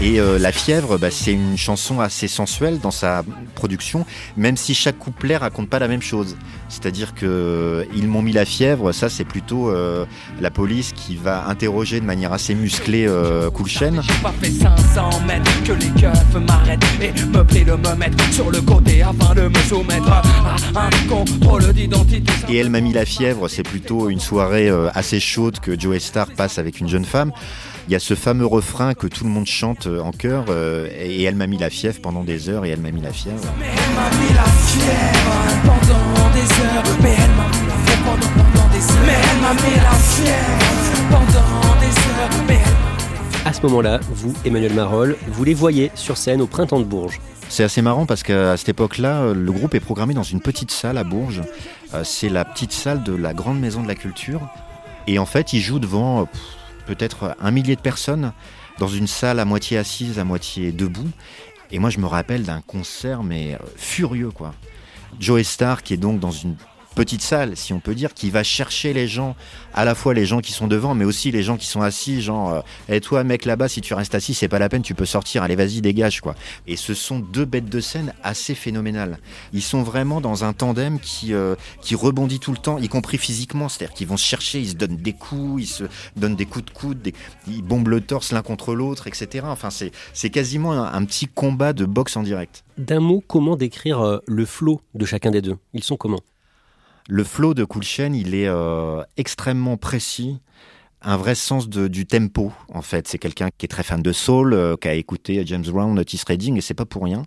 Et 0.01 0.19
euh, 0.19 0.39
La 0.39 0.51
Fièvre, 0.51 0.97
bah, 0.97 1.11
c'est 1.11 1.33
une 1.33 1.57
chanson 1.57 1.99
assez 1.99 2.27
sensuelle 2.27 2.79
dans 2.79 2.91
sa 2.91 3.23
production, 3.55 4.05
même 4.37 4.55
si 4.55 4.73
chaque 4.73 4.97
couplet 4.97 5.35
raconte 5.35 5.69
pas 5.69 5.79
la 5.79 5.89
même 5.89 6.01
chose. 6.01 6.37
C'est-à-dire 6.69 7.13
que 7.13 7.25
euh, 7.25 7.85
ils 7.93 8.07
m'ont 8.07 8.21
mis 8.21 8.31
la 8.31 8.45
fièvre, 8.45 8.93
ça 8.93 9.09
c'est 9.09 9.25
plutôt 9.25 9.69
euh, 9.69 10.05
la 10.39 10.51
police 10.51 10.93
qui 10.93 11.17
va 11.17 11.47
interroger 11.47 11.99
de 11.99 12.05
manière 12.05 12.31
assez 12.31 12.55
musclée 12.55 13.05
euh, 13.07 13.49
Cool 13.49 13.67
Chain. 13.67 13.95
pas 14.23 14.33
fait 14.41 14.51
500 14.51 15.21
mètres 15.27 15.63
que 15.63 15.73
les 15.73 15.89
keufs 15.99 16.35
m'arrêtent 16.47 16.85
et 17.01 17.11
me 17.11 17.43
plaît 17.43 17.65
de 17.65 17.73
me 17.73 17.95
mettre 17.95 18.23
sur 18.31 18.49
le 18.49 18.61
côté 18.61 19.01
afin 19.01 19.35
de 19.35 19.47
me 19.49 19.59
soumettre 19.67 20.09
à 20.11 20.21
un 20.75 21.07
contrôle 21.09 21.73
d'identité. 21.73 22.31
Et 22.47 22.57
elle 22.57 22.69
m'a 22.69 22.81
mis 22.81 22.93
la 22.93 23.05
fièvre, 23.05 23.47
c'est 23.49 23.63
plutôt 23.63 24.09
une 24.09 24.19
soirée 24.19 24.69
assez 24.93 25.19
chaude 25.19 25.59
que 25.59 25.77
Joe 25.77 25.99
Star 25.99 26.27
passe 26.27 26.57
avec 26.59 26.79
une 26.79 26.87
jeune 26.87 27.05
femme 27.05 27.31
il 27.89 27.93
y 27.93 27.95
a 27.95 27.99
ce 27.99 28.13
fameux 28.13 28.45
refrain 28.45 28.93
que 28.93 29.07
tout 29.07 29.23
le 29.23 29.31
monde 29.31 29.47
chante 29.47 29.87
en 29.87 30.11
chœur 30.11 30.45
euh, 30.49 30.87
et 30.95 31.23
elle 31.23 31.33
m'a 31.33 31.47
mis 31.47 31.57
la 31.57 31.71
fièvre 31.71 31.99
pendant 32.01 32.23
des 32.23 32.47
heures 32.47 32.63
et 32.63 32.69
elle 32.69 32.81
m'a 32.81 32.91
mis 32.91 33.01
la 33.01 33.11
fièvre. 33.11 33.41
Mais 33.59 33.65
elle 33.65 33.95
m'a 33.95 34.09
mis 34.11 34.31
la 34.35 34.43
fièvre 34.43 35.57
pendant 35.63 36.29
des 36.29 36.41
heures. 36.61 36.83
Mais 37.01 37.15
elle 37.17 37.31
m'a 37.31 37.47
mis 37.47 37.65
la 37.65 37.73
fièvre 37.73 38.03
pendant, 38.05 38.69
des 38.69 38.91
heures. 38.91 39.05
Mais 39.07 39.13
elle 39.13 39.41
m'a 39.41 39.53
mis 39.55 39.75
la 39.75 39.91
fièvre 40.05 41.09
pendant 41.09 41.79
des 41.79 42.57
heures. 42.61 43.45
à 43.45 43.53
ce 43.53 43.61
moment-là, 43.63 43.99
vous, 44.11 44.35
Emmanuel 44.45 44.73
Marol, 44.75 45.17
vous 45.27 45.43
les 45.43 45.55
voyez 45.55 45.89
sur 45.95 46.15
scène 46.15 46.41
au 46.41 46.47
printemps 46.47 46.79
de 46.79 46.85
Bourges. 46.85 47.19
C'est 47.49 47.63
assez 47.63 47.81
marrant 47.81 48.05
parce 48.05 48.21
qu'à 48.21 48.55
cette 48.57 48.69
époque-là, 48.69 49.33
le 49.33 49.51
groupe 49.51 49.73
est 49.73 49.79
programmé 49.79 50.13
dans 50.13 50.21
une 50.21 50.41
petite 50.41 50.69
salle 50.69 50.99
à 50.99 51.03
Bourges. 51.03 51.41
Euh, 51.95 52.03
c'est 52.03 52.29
la 52.29 52.45
petite 52.45 52.71
salle 52.71 53.01
de 53.01 53.15
la 53.15 53.33
Grande 53.33 53.59
Maison 53.59 53.81
de 53.81 53.87
la 53.87 53.95
Culture. 53.95 54.41
Et 55.07 55.17
en 55.17 55.25
fait, 55.25 55.53
ils 55.53 55.59
jouent 55.59 55.79
devant 55.79 56.27
peut-être 56.89 57.35
un 57.39 57.51
millier 57.51 57.75
de 57.75 57.81
personnes 57.81 58.33
dans 58.79 58.87
une 58.87 59.05
salle 59.05 59.39
à 59.39 59.45
moitié 59.45 59.77
assise, 59.77 60.17
à 60.17 60.23
moitié 60.23 60.71
debout. 60.71 61.09
Et 61.69 61.77
moi, 61.77 61.91
je 61.91 61.99
me 61.99 62.07
rappelle 62.07 62.41
d'un 62.43 62.61
concert, 62.61 63.21
mais 63.21 63.53
euh, 63.53 63.57
furieux, 63.75 64.31
quoi. 64.31 64.55
Joe 65.19 65.43
Star, 65.43 65.83
qui 65.83 65.93
est 65.93 65.97
donc 65.97 66.19
dans 66.19 66.31
une 66.31 66.55
petite 66.95 67.21
salle, 67.21 67.55
si 67.55 67.73
on 67.73 67.79
peut 67.79 67.95
dire, 67.95 68.13
qui 68.13 68.29
va 68.29 68.43
chercher 68.43 68.93
les 68.93 69.07
gens, 69.07 69.35
à 69.73 69.85
la 69.85 69.95
fois 69.95 70.13
les 70.13 70.25
gens 70.25 70.41
qui 70.41 70.51
sont 70.51 70.67
devant, 70.67 70.95
mais 70.95 71.05
aussi 71.05 71.31
les 71.31 71.43
gens 71.43 71.57
qui 71.57 71.67
sont 71.67 71.81
assis, 71.81 72.21
genre, 72.21 72.63
et 72.87 72.97
euh, 72.97 72.99
toi, 72.99 73.23
mec 73.23 73.45
là-bas, 73.45 73.67
si 73.67 73.81
tu 73.81 73.93
restes 73.93 74.15
assis, 74.15 74.33
c'est 74.33 74.47
pas 74.47 74.59
la 74.59 74.69
peine, 74.69 74.81
tu 74.81 74.95
peux 74.95 75.05
sortir, 75.05 75.43
allez, 75.43 75.55
vas-y, 75.55 75.81
dégage, 75.81 76.21
quoi. 76.21 76.35
Et 76.67 76.75
ce 76.75 76.93
sont 76.93 77.19
deux 77.19 77.45
bêtes 77.45 77.69
de 77.69 77.79
scène 77.79 78.13
assez 78.23 78.55
phénoménales. 78.55 79.19
Ils 79.53 79.61
sont 79.61 79.83
vraiment 79.83 80.21
dans 80.21 80.43
un 80.43 80.53
tandem 80.53 80.99
qui, 80.99 81.33
euh, 81.33 81.55
qui 81.81 81.95
rebondit 81.95 82.39
tout 82.39 82.51
le 82.51 82.57
temps, 82.57 82.77
y 82.77 82.89
compris 82.89 83.17
physiquement, 83.17 83.69
c'est-à-dire 83.69 83.95
qu'ils 83.95 84.07
vont 84.07 84.17
se 84.17 84.25
chercher, 84.25 84.59
ils 84.59 84.69
se 84.69 84.75
donnent 84.75 84.97
des 84.97 85.13
coups, 85.13 85.63
ils 85.63 85.67
se 85.67 85.83
donnent 86.15 86.35
des 86.35 86.45
coups 86.45 86.65
de 86.65 86.71
coude, 86.71 87.11
ils 87.47 87.61
bombent 87.61 87.89
le 87.89 88.01
torse 88.01 88.31
l'un 88.31 88.41
contre 88.41 88.73
l'autre, 88.73 89.07
etc. 89.07 89.45
Enfin, 89.47 89.69
c'est 89.69 90.29
quasiment 90.29 90.83
un, 90.83 91.05
petit 91.05 91.27
combat 91.27 91.73
de 91.73 91.85
boxe 91.85 92.17
en 92.17 92.23
direct. 92.23 92.63
D'un 92.77 92.99
mot, 92.99 93.23
comment 93.25 93.55
décrire 93.55 93.99
euh, 94.01 94.19
le 94.27 94.45
flow 94.45 94.81
de 94.93 95.05
chacun 95.05 95.31
des 95.31 95.41
deux? 95.41 95.57
Ils 95.73 95.83
sont 95.83 95.97
comment? 95.97 96.19
Le 97.09 97.23
flow 97.23 97.55
de 97.55 97.63
Cool 97.63 97.81
Chain, 97.81 98.13
il 98.13 98.35
est 98.35 98.47
euh, 98.47 99.01
extrêmement 99.17 99.77
précis, 99.77 100.37
un 101.01 101.17
vrai 101.17 101.33
sens 101.33 101.67
du 101.67 102.05
tempo 102.05 102.53
en 102.71 102.83
fait. 102.83 103.07
C'est 103.07 103.17
quelqu'un 103.17 103.49
qui 103.57 103.65
est 103.65 103.69
très 103.69 103.83
fan 103.83 104.01
de 104.01 104.13
soul, 104.13 104.53
euh, 104.53 104.75
qui 104.79 104.87
a 104.87 104.93
écouté 104.93 105.41
James 105.45 105.65
Brown, 105.65 105.97
Otis 105.97 106.21
Redding, 106.27 106.57
et 106.57 106.61
c'est 106.61 106.75
pas 106.75 106.85
pour 106.85 107.03
rien. 107.03 107.23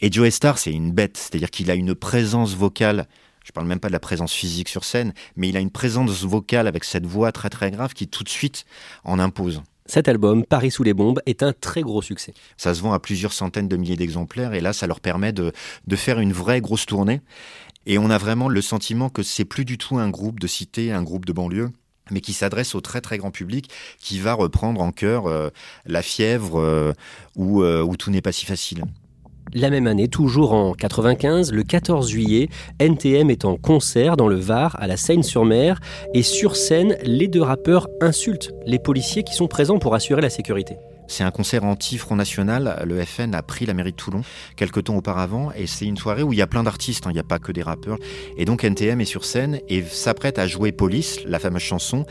Et 0.00 0.10
Joe 0.10 0.30
Star, 0.30 0.56
c'est 0.58 0.72
une 0.72 0.90
bête, 0.90 1.18
c'est-à-dire 1.18 1.50
qu'il 1.50 1.70
a 1.70 1.74
une 1.74 1.94
présence 1.94 2.54
vocale. 2.54 3.06
Je 3.44 3.52
parle 3.52 3.66
même 3.66 3.78
pas 3.78 3.88
de 3.88 3.92
la 3.92 4.00
présence 4.00 4.32
physique 4.32 4.70
sur 4.70 4.84
scène, 4.84 5.12
mais 5.36 5.50
il 5.50 5.56
a 5.58 5.60
une 5.60 5.70
présence 5.70 6.22
vocale 6.22 6.66
avec 6.66 6.82
cette 6.82 7.04
voix 7.04 7.30
très 7.30 7.50
très 7.50 7.70
grave 7.70 7.92
qui 7.92 8.08
tout 8.08 8.24
de 8.24 8.30
suite 8.30 8.64
en 9.04 9.18
impose. 9.18 9.62
Cet 9.86 10.08
album, 10.08 10.46
Paris 10.46 10.70
sous 10.70 10.82
les 10.82 10.94
bombes, 10.94 11.20
est 11.26 11.42
un 11.42 11.52
très 11.52 11.82
gros 11.82 12.00
succès. 12.00 12.32
Ça 12.56 12.72
se 12.72 12.80
vend 12.80 12.94
à 12.94 12.98
plusieurs 12.98 13.34
centaines 13.34 13.68
de 13.68 13.76
milliers 13.76 13.96
d'exemplaires 13.96 14.54
et 14.54 14.62
là, 14.62 14.72
ça 14.72 14.86
leur 14.86 15.00
permet 15.00 15.34
de, 15.34 15.52
de 15.86 15.96
faire 15.96 16.20
une 16.20 16.32
vraie 16.32 16.62
grosse 16.62 16.86
tournée. 16.86 17.20
Et 17.86 17.98
on 17.98 18.10
a 18.10 18.18
vraiment 18.18 18.48
le 18.48 18.62
sentiment 18.62 19.08
que 19.08 19.22
c'est 19.22 19.44
plus 19.44 19.64
du 19.64 19.78
tout 19.78 19.98
un 19.98 20.08
groupe 20.08 20.40
de 20.40 20.46
cité, 20.46 20.92
un 20.92 21.02
groupe 21.02 21.26
de 21.26 21.32
banlieue 21.32 21.70
mais 22.10 22.20
qui 22.20 22.32
s'adresse 22.32 22.74
au 22.74 22.80
très 22.80 23.00
très 23.00 23.18
grand 23.18 23.30
public, 23.30 23.70
qui 23.98 24.18
va 24.18 24.34
reprendre 24.34 24.80
en 24.80 24.92
chœur 24.92 25.26
euh, 25.26 25.50
La 25.86 26.02
fièvre 26.02 26.60
euh, 26.60 26.92
euh, 27.38 27.82
ou 27.82 27.96
Tout 27.96 28.10
n'est 28.10 28.20
pas 28.20 28.32
si 28.32 28.46
facile. 28.46 28.84
La 29.52 29.70
même 29.70 29.86
année, 29.86 30.08
toujours 30.08 30.52
en 30.52 30.72
95, 30.72 31.52
le 31.52 31.62
14 31.62 32.08
juillet, 32.08 32.48
NTM 32.80 33.30
est 33.30 33.44
en 33.44 33.56
concert 33.56 34.16
dans 34.16 34.26
le 34.26 34.36
Var, 34.36 34.74
à 34.80 34.86
la 34.86 34.96
Seine-sur-Mer, 34.96 35.80
et 36.12 36.22
sur 36.22 36.56
scène, 36.56 36.96
les 37.02 37.28
deux 37.28 37.42
rappeurs 37.42 37.88
insultent 38.00 38.52
les 38.66 38.78
policiers 38.78 39.22
qui 39.22 39.34
sont 39.34 39.46
présents 39.46 39.78
pour 39.78 39.94
assurer 39.94 40.22
la 40.22 40.30
sécurité. 40.30 40.76
C'est 41.06 41.22
un 41.24 41.30
concert 41.30 41.64
anti-Front 41.64 42.16
National. 42.16 42.82
Le 42.86 43.02
FN 43.04 43.34
a 43.34 43.42
pris 43.42 43.66
la 43.66 43.74
mairie 43.74 43.92
de 43.92 43.96
Toulon 43.96 44.22
quelques 44.56 44.84
temps 44.84 44.96
auparavant 44.96 45.52
et 45.52 45.66
c'est 45.66 45.84
une 45.84 45.96
soirée 45.96 46.22
où 46.22 46.32
il 46.32 46.38
y 46.38 46.42
a 46.42 46.46
plein 46.46 46.62
d'artistes, 46.62 47.06
hein. 47.06 47.10
il 47.10 47.14
n'y 47.14 47.20
a 47.20 47.24
pas 47.24 47.38
que 47.38 47.52
des 47.52 47.62
rappeurs. 47.62 47.98
Et 48.36 48.44
donc 48.44 48.64
NTM 48.64 49.00
est 49.00 49.04
sur 49.04 49.24
scène 49.24 49.60
et 49.68 49.82
s'apprête 49.82 50.38
à 50.38 50.46
jouer 50.46 50.72
Police, 50.72 51.20
la 51.24 51.38
fameuse 51.38 51.62
chanson, 51.62 52.06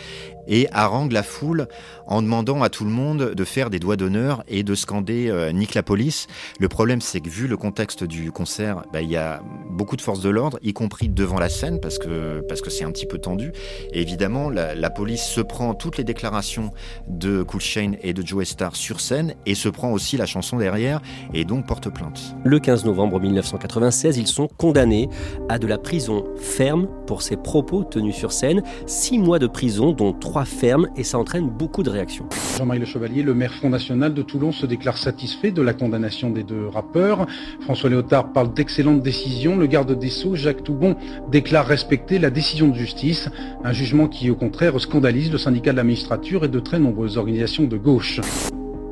et 0.47 0.67
harangue 0.71 1.11
la 1.11 1.23
foule 1.23 1.67
en 2.07 2.21
demandant 2.21 2.61
à 2.61 2.69
tout 2.69 2.85
le 2.85 2.91
monde 2.91 3.33
de 3.33 3.43
faire 3.43 3.69
des 3.69 3.79
doigts 3.79 3.95
d'honneur 3.95 4.43
et 4.47 4.63
de 4.63 4.75
scander 4.75 5.29
euh, 5.29 5.51
Nique 5.51 5.73
la 5.73 5.83
police. 5.83 6.27
Le 6.59 6.67
problème, 6.67 7.01
c'est 7.01 7.21
que 7.21 7.29
vu 7.29 7.47
le 7.47 7.57
contexte 7.57 8.03
du 8.03 8.31
concert, 8.31 8.83
bah, 8.91 9.01
il 9.01 9.09
y 9.09 9.17
a 9.17 9.41
beaucoup 9.69 9.95
de 9.95 10.01
forces 10.01 10.21
de 10.21 10.29
l'ordre, 10.29 10.59
y 10.61 10.73
compris 10.73 11.09
devant 11.09 11.39
la 11.39 11.49
scène, 11.49 11.79
parce 11.79 11.97
que 11.97 12.41
parce 12.47 12.61
que 12.61 12.69
c'est 12.69 12.83
un 12.83 12.91
petit 12.91 13.05
peu 13.05 13.17
tendu. 13.17 13.51
Et 13.91 14.01
évidemment, 14.01 14.49
la, 14.49 14.89
police 14.89 15.23
se 15.23 15.41
prend 15.41 15.73
toutes 15.73 15.97
les 15.97 16.03
déclarations 16.03 16.71
de 17.07 17.41
Cool 17.41 17.61
Shane 17.61 17.97
et 18.01 18.13
de 18.13 18.25
Joe 18.25 18.47
Star 18.47 18.75
sur 18.75 18.99
scène 18.99 19.33
et 19.45 19.55
se 19.55 19.69
prend 19.69 19.91
aussi 19.91 20.17
la 20.17 20.25
chanson 20.25 20.57
derrière 20.57 21.01
et 21.33 21.45
donc 21.45 21.65
porte 21.65 21.89
plainte. 21.89 22.35
Le 22.43 22.59
15 22.59 22.85
novembre 22.85 23.19
1996, 23.19 24.17
ils 24.17 24.27
sont 24.27 24.47
condamnés 24.47 25.09
à 25.49 25.57
de 25.57 25.67
la 25.67 25.77
prison 25.77 26.25
ferme 26.37 26.87
pour 27.07 27.21
ces 27.21 27.37
propos 27.37 27.83
tenus 27.83 28.15
sur 28.15 28.31
scène, 28.31 28.61
six 28.85 29.17
mois 29.17 29.39
de 29.39 29.47
prison, 29.47 29.91
dont 29.93 30.13
trois 30.13 30.32
ferme 30.43 30.87
et 30.97 31.03
ça 31.03 31.19
entraîne 31.19 31.47
beaucoup 31.47 31.83
de 31.83 31.89
réactions. 31.89 32.25
Jean-Marie 32.57 32.79
Le 32.79 32.85
Chevalier, 32.85 33.21
le 33.21 33.33
maire 33.33 33.53
Front 33.53 33.69
National 33.69 34.13
de 34.13 34.21
Toulon, 34.23 34.51
se 34.51 34.65
déclare 34.65 34.97
satisfait 34.97 35.51
de 35.51 35.61
la 35.61 35.73
condamnation 35.73 36.31
des 36.31 36.43
deux 36.43 36.67
rappeurs. 36.67 37.27
François 37.61 37.89
Léotard 37.89 38.33
parle 38.33 38.53
d'excellentes 38.53 39.03
décisions. 39.03 39.55
Le 39.55 39.67
garde 39.67 39.97
des 39.97 40.09
Sceaux, 40.09 40.35
Jacques 40.35 40.63
Toubon, 40.63 40.95
déclare 41.29 41.67
respecter 41.67 42.17
la 42.17 42.31
décision 42.31 42.67
de 42.67 42.75
justice. 42.75 43.29
Un 43.63 43.71
jugement 43.71 44.07
qui, 44.07 44.29
au 44.29 44.35
contraire, 44.35 44.79
scandalise 44.81 45.31
le 45.31 45.37
syndicat 45.37 45.71
de 45.71 45.77
la 45.77 45.83
magistrature 45.83 46.43
et 46.43 46.49
de 46.49 46.59
très 46.59 46.79
nombreuses 46.79 47.17
organisations 47.17 47.65
de 47.65 47.77
gauche. 47.77 48.19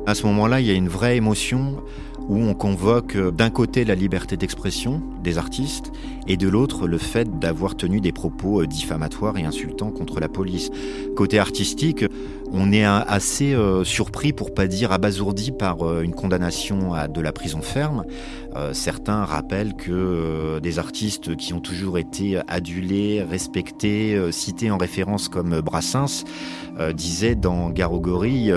À 0.06 0.14
ce 0.14 0.26
moment-là, 0.26 0.60
il 0.60 0.66
y 0.66 0.70
a 0.70 0.74
une 0.74 0.88
vraie 0.88 1.16
émotion 1.16 1.76
où 2.32 2.38
on 2.38 2.54
convoque 2.54 3.16
euh, 3.16 3.30
d'un 3.30 3.50
côté 3.50 3.84
la 3.84 3.94
liberté 3.94 4.38
d'expression 4.38 5.02
des 5.22 5.36
artistes 5.36 5.92
et 6.26 6.38
de 6.38 6.48
l'autre 6.48 6.86
le 6.86 6.96
fait 6.96 7.38
d'avoir 7.38 7.76
tenu 7.76 8.00
des 8.00 8.12
propos 8.12 8.62
euh, 8.62 8.66
diffamatoires 8.66 9.36
et 9.36 9.44
insultants 9.44 9.90
contre 9.90 10.18
la 10.18 10.28
police. 10.28 10.70
Côté 11.14 11.38
artistique, 11.38 12.06
on 12.50 12.72
est 12.72 12.84
assez 12.84 13.54
euh, 13.54 13.84
surpris, 13.84 14.32
pour 14.32 14.54
pas 14.54 14.66
dire 14.66 14.92
abasourdi, 14.92 15.52
par 15.52 16.00
une 16.00 16.14
condamnation 16.14 16.94
à 16.94 17.08
de 17.08 17.20
la 17.20 17.32
prison 17.32 17.60
ferme. 17.60 18.04
certains 18.72 19.24
rappellent 19.24 19.74
que 19.74 20.58
des 20.60 20.78
artistes 20.78 21.36
qui 21.36 21.54
ont 21.54 21.60
toujours 21.60 21.98
été 21.98 22.38
adulés, 22.48 23.22
respectés, 23.22 24.30
cités 24.30 24.70
en 24.70 24.76
référence 24.76 25.28
comme 25.28 25.60
Brassens, 25.60 26.24
disaient 26.94 27.34
dans 27.34 27.70
gorille 27.70 28.52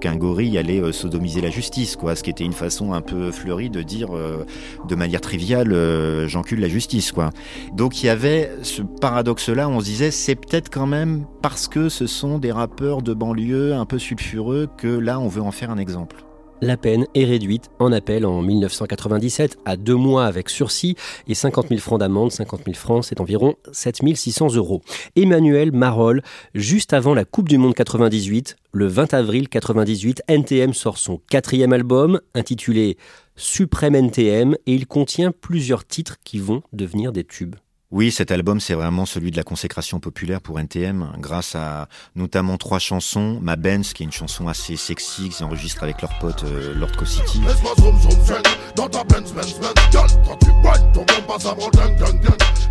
qu'un 0.00 0.16
gorille 0.16 0.58
allait 0.58 0.92
sodomiser 0.92 1.40
la 1.40 1.50
justice, 1.50 1.96
quoi, 1.96 2.16
ce 2.16 2.22
qui 2.22 2.30
était 2.30 2.44
une 2.44 2.52
façon 2.52 2.92
un 2.92 3.00
peu 3.08 3.30
fleuri 3.30 3.70
de 3.70 3.82
dire 3.82 4.14
euh, 4.14 4.44
de 4.86 4.94
manière 4.94 5.20
triviale 5.20 5.72
euh, 5.72 6.28
j'encule 6.28 6.60
la 6.60 6.68
justice 6.68 7.12
quoi. 7.12 7.30
Donc 7.72 8.02
il 8.02 8.06
y 8.06 8.08
avait 8.08 8.50
ce 8.62 8.82
paradoxe 8.82 9.48
là, 9.48 9.68
on 9.68 9.80
se 9.80 9.84
disait 9.86 10.10
c'est 10.10 10.34
peut-être 10.34 10.70
quand 10.70 10.86
même 10.86 11.24
parce 11.42 11.68
que 11.68 11.88
ce 11.88 12.06
sont 12.06 12.38
des 12.38 12.52
rappeurs 12.52 13.02
de 13.02 13.14
banlieue 13.14 13.74
un 13.74 13.86
peu 13.86 13.98
sulfureux 13.98 14.68
que 14.76 14.88
là 14.88 15.18
on 15.20 15.28
veut 15.28 15.42
en 15.42 15.52
faire 15.52 15.70
un 15.70 15.78
exemple. 15.78 16.27
La 16.60 16.76
peine 16.76 17.06
est 17.14 17.24
réduite 17.24 17.70
en 17.78 17.92
appel 17.92 18.26
en 18.26 18.42
1997 18.42 19.58
à 19.64 19.76
deux 19.76 19.94
mois 19.94 20.26
avec 20.26 20.50
sursis 20.50 20.96
et 21.28 21.34
50 21.34 21.68
000 21.68 21.80
francs 21.80 22.00
d'amende. 22.00 22.32
50 22.32 22.62
000 22.64 22.76
francs, 22.76 23.04
c'est 23.04 23.20
environ 23.20 23.54
7 23.70 24.00
600 24.14 24.54
euros. 24.56 24.82
Emmanuel 25.14 25.70
Marolles, 25.70 26.20
juste 26.54 26.94
avant 26.94 27.14
la 27.14 27.24
Coupe 27.24 27.48
du 27.48 27.58
Monde 27.58 27.74
98, 27.74 28.56
le 28.72 28.86
20 28.88 29.14
avril 29.14 29.48
98, 29.48 30.22
NTM 30.26 30.74
sort 30.74 30.98
son 30.98 31.20
quatrième 31.30 31.72
album 31.72 32.20
intitulé 32.34 32.96
Suprême 33.36 33.94
NTM 33.94 34.54
et 34.66 34.74
il 34.74 34.88
contient 34.88 35.30
plusieurs 35.30 35.86
titres 35.86 36.16
qui 36.24 36.40
vont 36.40 36.62
devenir 36.72 37.12
des 37.12 37.22
tubes. 37.22 37.54
Oui, 37.90 38.12
cet 38.12 38.30
album, 38.30 38.60
c'est 38.60 38.74
vraiment 38.74 39.06
celui 39.06 39.30
de 39.30 39.36
la 39.38 39.44
consécration 39.44 39.98
populaire 39.98 40.42
pour 40.42 40.60
NTM, 40.60 41.12
grâce 41.18 41.54
à 41.54 41.88
notamment 42.16 42.58
trois 42.58 42.78
chansons. 42.78 43.38
Ma 43.40 43.56
Benz, 43.56 43.94
qui 43.94 44.02
est 44.02 44.06
une 44.06 44.12
chanson 44.12 44.46
assez 44.46 44.76
sexy, 44.76 45.30
qu'ils 45.30 45.42
enregistrent 45.42 45.84
avec 45.84 46.02
leur 46.02 46.18
pote 46.18 46.44
euh, 46.44 46.74
Lord 46.74 46.92
Co 46.98 47.06
City. 47.06 47.40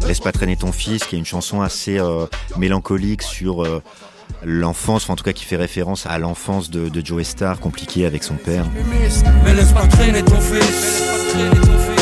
Laisse 0.07 0.19
pas 0.19 0.31
traîner 0.31 0.55
ton 0.55 0.71
fils, 0.71 1.03
qui 1.03 1.15
est 1.15 1.19
une 1.19 1.25
chanson 1.25 1.61
assez 1.61 1.97
euh, 1.97 2.27
mélancolique 2.55 3.23
sur 3.23 3.65
euh, 3.65 3.81
l'enfance, 4.43 5.05
enfin, 5.05 5.13
en 5.13 5.15
tout 5.15 5.23
cas 5.23 5.33
qui 5.33 5.45
fait 5.45 5.57
référence 5.57 6.05
à 6.05 6.19
l'enfance 6.19 6.69
de, 6.69 6.89
de 6.89 7.03
Joe 7.03 7.23
Star, 7.23 7.59
compliquée 7.59 8.05
avec 8.05 8.23
son 8.23 8.35
père. 8.35 8.65
Mais 9.43 9.55
laisse 9.55 9.71
pas 9.73 9.87
traîner 9.87 10.23
ton 10.23 10.39
fils. 10.39 11.96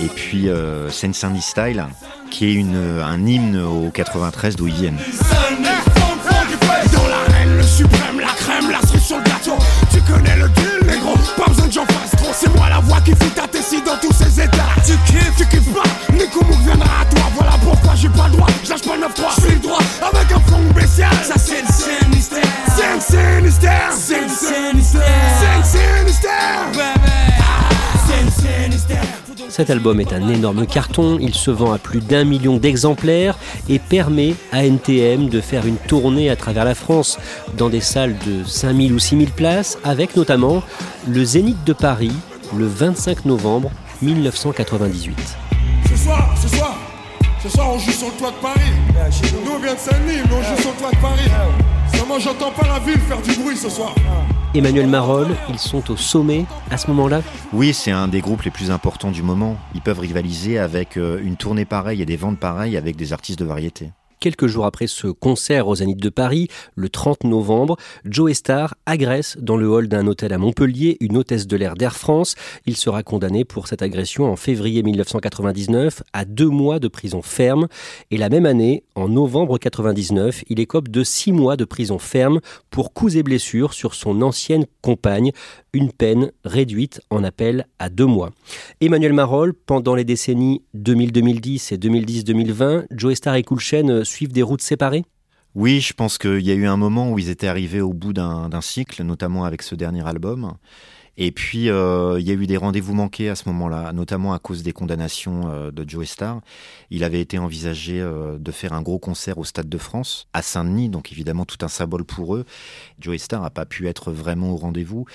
Et 0.00 0.08
puis 0.08 0.48
euh, 0.48 0.90
Sense 0.90 1.24
Style, 1.40 1.84
qui 2.30 2.46
est 2.46 2.54
une, 2.54 2.76
un 2.76 3.26
hymne 3.26 3.60
au 3.60 3.90
93 3.90 4.56
d'où 4.56 4.66
ils 4.68 4.74
viennent. 4.74 4.98
Le 7.56 7.62
suprême, 7.62 8.20
la 8.20 8.28
crème, 8.28 8.70
la 8.70 8.80
cerise 8.86 9.02
sur 9.02 9.16
le 9.18 9.24
gâteau. 9.24 9.56
Tu 9.90 10.00
connais 10.02 10.36
le 10.36 10.48
deal, 10.50 10.86
négro, 10.86 11.14
pas 11.36 11.46
besoin 11.48 11.66
que 11.66 11.72
j'en 11.72 11.86
fasse 11.86 12.10
trop. 12.16 12.30
C'est 12.32 12.54
moi 12.54 12.68
la 12.68 12.78
voix 12.80 13.00
qui 13.00 13.12
fait 13.12 13.34
ta 13.34 13.48
tessie 13.48 13.82
dans 13.82 13.96
tous 13.96 14.12
ces 14.12 14.40
états. 14.40 14.74
Tu 14.86 14.92
kiffes, 15.06 15.34
tu 15.36 15.46
kiffes 15.46 15.72
pas, 15.72 15.82
Nico 16.12 16.44
Mouk 16.44 16.60
viendra 16.60 17.02
à 17.02 17.04
toi. 17.06 17.24
Voilà 17.34 17.52
pourquoi 17.62 17.94
j'ai 17.94 18.08
pas 18.10 18.26
le 18.28 18.36
droit, 18.36 18.48
je 18.62 18.70
lâche 18.70 18.82
pas 18.82 18.96
9-3. 18.96 19.34
Je 19.36 19.40
suis 19.46 19.54
le 19.54 19.60
droit 19.60 19.80
avec 20.02 20.30
un 20.30 20.40
fond 20.40 20.60
spécial. 20.70 21.12
Ça 21.24 21.34
c'est 21.36 21.62
le 21.62 21.68
Sinistère. 21.72 22.42
C'est 22.66 23.16
Sinistère. 23.16 23.90
C'est 23.92 24.22
le 24.22 24.28
Sinistère. 24.28 25.02
C'est 25.40 25.78
Sinistère. 25.78 26.66
C'est 28.06 28.30
Sinistère. 28.40 29.27
Cet 29.48 29.70
album 29.70 30.00
est 30.00 30.12
un 30.12 30.28
énorme 30.28 30.66
carton, 30.66 31.18
il 31.20 31.34
se 31.34 31.50
vend 31.50 31.72
à 31.72 31.78
plus 31.78 32.00
d'un 32.00 32.24
million 32.24 32.56
d'exemplaires 32.56 33.38
et 33.68 33.78
permet 33.78 34.34
à 34.52 34.64
NTM 34.64 35.28
de 35.28 35.40
faire 35.40 35.66
une 35.66 35.76
tournée 35.76 36.28
à 36.30 36.36
travers 36.36 36.64
la 36.64 36.74
France 36.74 37.18
dans 37.56 37.68
des 37.68 37.80
salles 37.80 38.16
de 38.26 38.44
5000 38.44 38.92
ou 38.92 38.98
6000 38.98 39.30
places 39.30 39.78
avec 39.84 40.16
notamment 40.16 40.62
le 41.06 41.24
Zénith 41.24 41.62
de 41.64 41.72
Paris 41.72 42.12
le 42.56 42.66
25 42.66 43.24
novembre 43.26 43.70
1998. 44.02 45.16
Ce 45.88 45.96
soir, 45.96 46.34
ce 46.40 46.48
soir, 46.48 46.76
ce 47.42 47.48
soir 47.48 47.70
on 47.74 47.78
joue 47.78 47.92
sur 47.92 48.08
le 48.08 48.14
toit 48.14 48.30
de 48.30 48.42
Paris. 48.42 48.72
Nous 49.44 49.50
on 49.52 49.58
vient 49.58 49.74
de 49.74 49.78
Saint-Denis, 49.78 50.22
mais 50.28 50.34
on 50.34 50.42
joue 50.42 50.62
sur 50.62 50.70
le 50.70 50.76
toit 50.76 50.90
de 50.90 50.96
Paris. 50.96 51.30
Seulement 51.94 52.18
j'entends 52.18 52.50
pas 52.50 52.66
la 52.66 52.78
ville 52.80 53.00
faire 53.00 53.22
du 53.22 53.34
bruit 53.40 53.56
ce 53.56 53.68
soir. 53.68 53.94
Emmanuel 54.54 54.86
Marolles, 54.86 55.36
ils 55.50 55.58
sont 55.58 55.90
au 55.90 55.96
sommet 55.96 56.46
à 56.70 56.78
ce 56.78 56.86
moment-là? 56.88 57.20
Oui, 57.52 57.74
c'est 57.74 57.90
un 57.90 58.08
des 58.08 58.22
groupes 58.22 58.42
les 58.42 58.50
plus 58.50 58.70
importants 58.70 59.10
du 59.10 59.22
moment. 59.22 59.58
Ils 59.74 59.82
peuvent 59.82 59.98
rivaliser 59.98 60.58
avec 60.58 60.96
euh, 60.96 61.20
une 61.22 61.36
tournée 61.36 61.66
pareille 61.66 62.00
et 62.00 62.06
des 62.06 62.16
ventes 62.16 62.38
pareilles 62.38 62.78
avec 62.78 62.96
des 62.96 63.12
artistes 63.12 63.38
de 63.38 63.44
variété. 63.44 63.90
Quelques 64.20 64.48
jours 64.48 64.66
après 64.66 64.88
ce 64.88 65.06
concert 65.06 65.68
aux 65.68 65.76
Zénith 65.76 66.00
de 66.00 66.08
Paris, 66.08 66.48
le 66.74 66.88
30 66.88 67.22
novembre, 67.22 67.76
Joe 68.04 68.32
Star 68.32 68.74
agresse 68.84 69.36
dans 69.40 69.56
le 69.56 69.68
hall 69.68 69.86
d'un 69.86 70.08
hôtel 70.08 70.32
à 70.32 70.38
Montpellier 70.38 70.96
une 70.98 71.16
hôtesse 71.16 71.46
de 71.46 71.56
l'air 71.56 71.74
d'Air 71.74 71.94
France. 71.94 72.34
Il 72.66 72.76
sera 72.76 73.04
condamné 73.04 73.44
pour 73.44 73.68
cette 73.68 73.80
agression 73.80 74.24
en 74.24 74.34
février 74.34 74.82
1999 74.82 76.02
à 76.12 76.24
deux 76.24 76.48
mois 76.48 76.80
de 76.80 76.88
prison 76.88 77.22
ferme. 77.22 77.68
Et 78.10 78.16
la 78.16 78.28
même 78.28 78.44
année, 78.44 78.82
en 78.96 79.08
novembre 79.08 79.56
99, 79.56 80.42
il 80.48 80.58
écope 80.58 80.88
de 80.88 81.04
six 81.04 81.30
mois 81.30 81.56
de 81.56 81.64
prison 81.64 82.00
ferme 82.00 82.40
pour 82.70 82.92
coups 82.92 83.14
et 83.14 83.22
blessures 83.22 83.72
sur 83.72 83.94
son 83.94 84.20
ancienne 84.22 84.66
compagne, 84.82 85.30
une 85.72 85.92
peine 85.92 86.32
réduite 86.44 87.00
en 87.10 87.22
appel 87.22 87.66
à 87.78 87.88
deux 87.88 88.06
mois. 88.06 88.30
Emmanuel 88.80 89.12
Marolles, 89.12 89.54
pendant 89.54 89.94
les 89.94 90.04
décennies 90.04 90.62
2000-2010 90.76 91.74
et 91.74 91.78
2010-2020, 91.78 92.86
Joe 92.90 93.14
Star 93.14 93.36
et 93.36 93.44
Cool 93.44 93.60
Chain 93.60 94.04
suivent 94.08 94.32
des 94.32 94.42
routes 94.42 94.62
séparées? 94.62 95.04
Oui, 95.54 95.80
je 95.80 95.92
pense 95.92 96.18
qu'il 96.18 96.46
y 96.46 96.50
a 96.50 96.54
eu 96.54 96.66
un 96.66 96.76
moment 96.76 97.10
où 97.10 97.18
ils 97.18 97.30
étaient 97.30 97.48
arrivés 97.48 97.80
au 97.80 97.92
bout 97.92 98.12
d'un 98.12 98.60
cycle, 98.60 99.02
notamment 99.02 99.44
avec 99.44 99.62
ce 99.62 99.74
dernier 99.74 100.06
album. 100.06 100.54
Et 101.20 101.32
puis, 101.32 101.68
euh, 101.68 102.20
il 102.20 102.28
y 102.28 102.30
a 102.30 102.34
eu 102.34 102.46
des 102.46 102.56
rendez-vous 102.56 102.94
manqués 102.94 103.28
à 103.28 103.34
ce 103.34 103.48
moment-là, 103.48 103.92
notamment 103.92 104.34
à 104.34 104.38
cause 104.38 104.62
des 104.62 104.72
condamnations 104.72 105.50
euh, 105.50 105.72
de 105.72 105.84
Joe 105.88 106.06
Star. 106.06 106.40
Il 106.90 107.02
avait 107.02 107.20
été 107.20 107.38
envisagé 107.38 108.00
euh, 108.00 108.38
de 108.38 108.52
faire 108.52 108.72
un 108.72 108.82
gros 108.82 109.00
concert 109.00 109.36
au 109.36 109.44
Stade 109.44 109.68
de 109.68 109.78
France, 109.78 110.28
à 110.32 110.42
Saint-Denis, 110.42 110.90
donc 110.90 111.10
évidemment 111.10 111.44
tout 111.44 111.58
un 111.62 111.68
symbole 111.68 112.04
pour 112.04 112.36
eux. 112.36 112.44
Joe 113.00 113.20
Star 113.20 113.42
n'a 113.42 113.50
pas 113.50 113.66
pu 113.66 113.88
être 113.88 114.12
vraiment 114.12 114.52
au 114.52 114.56
rendez-vous. 114.56 115.06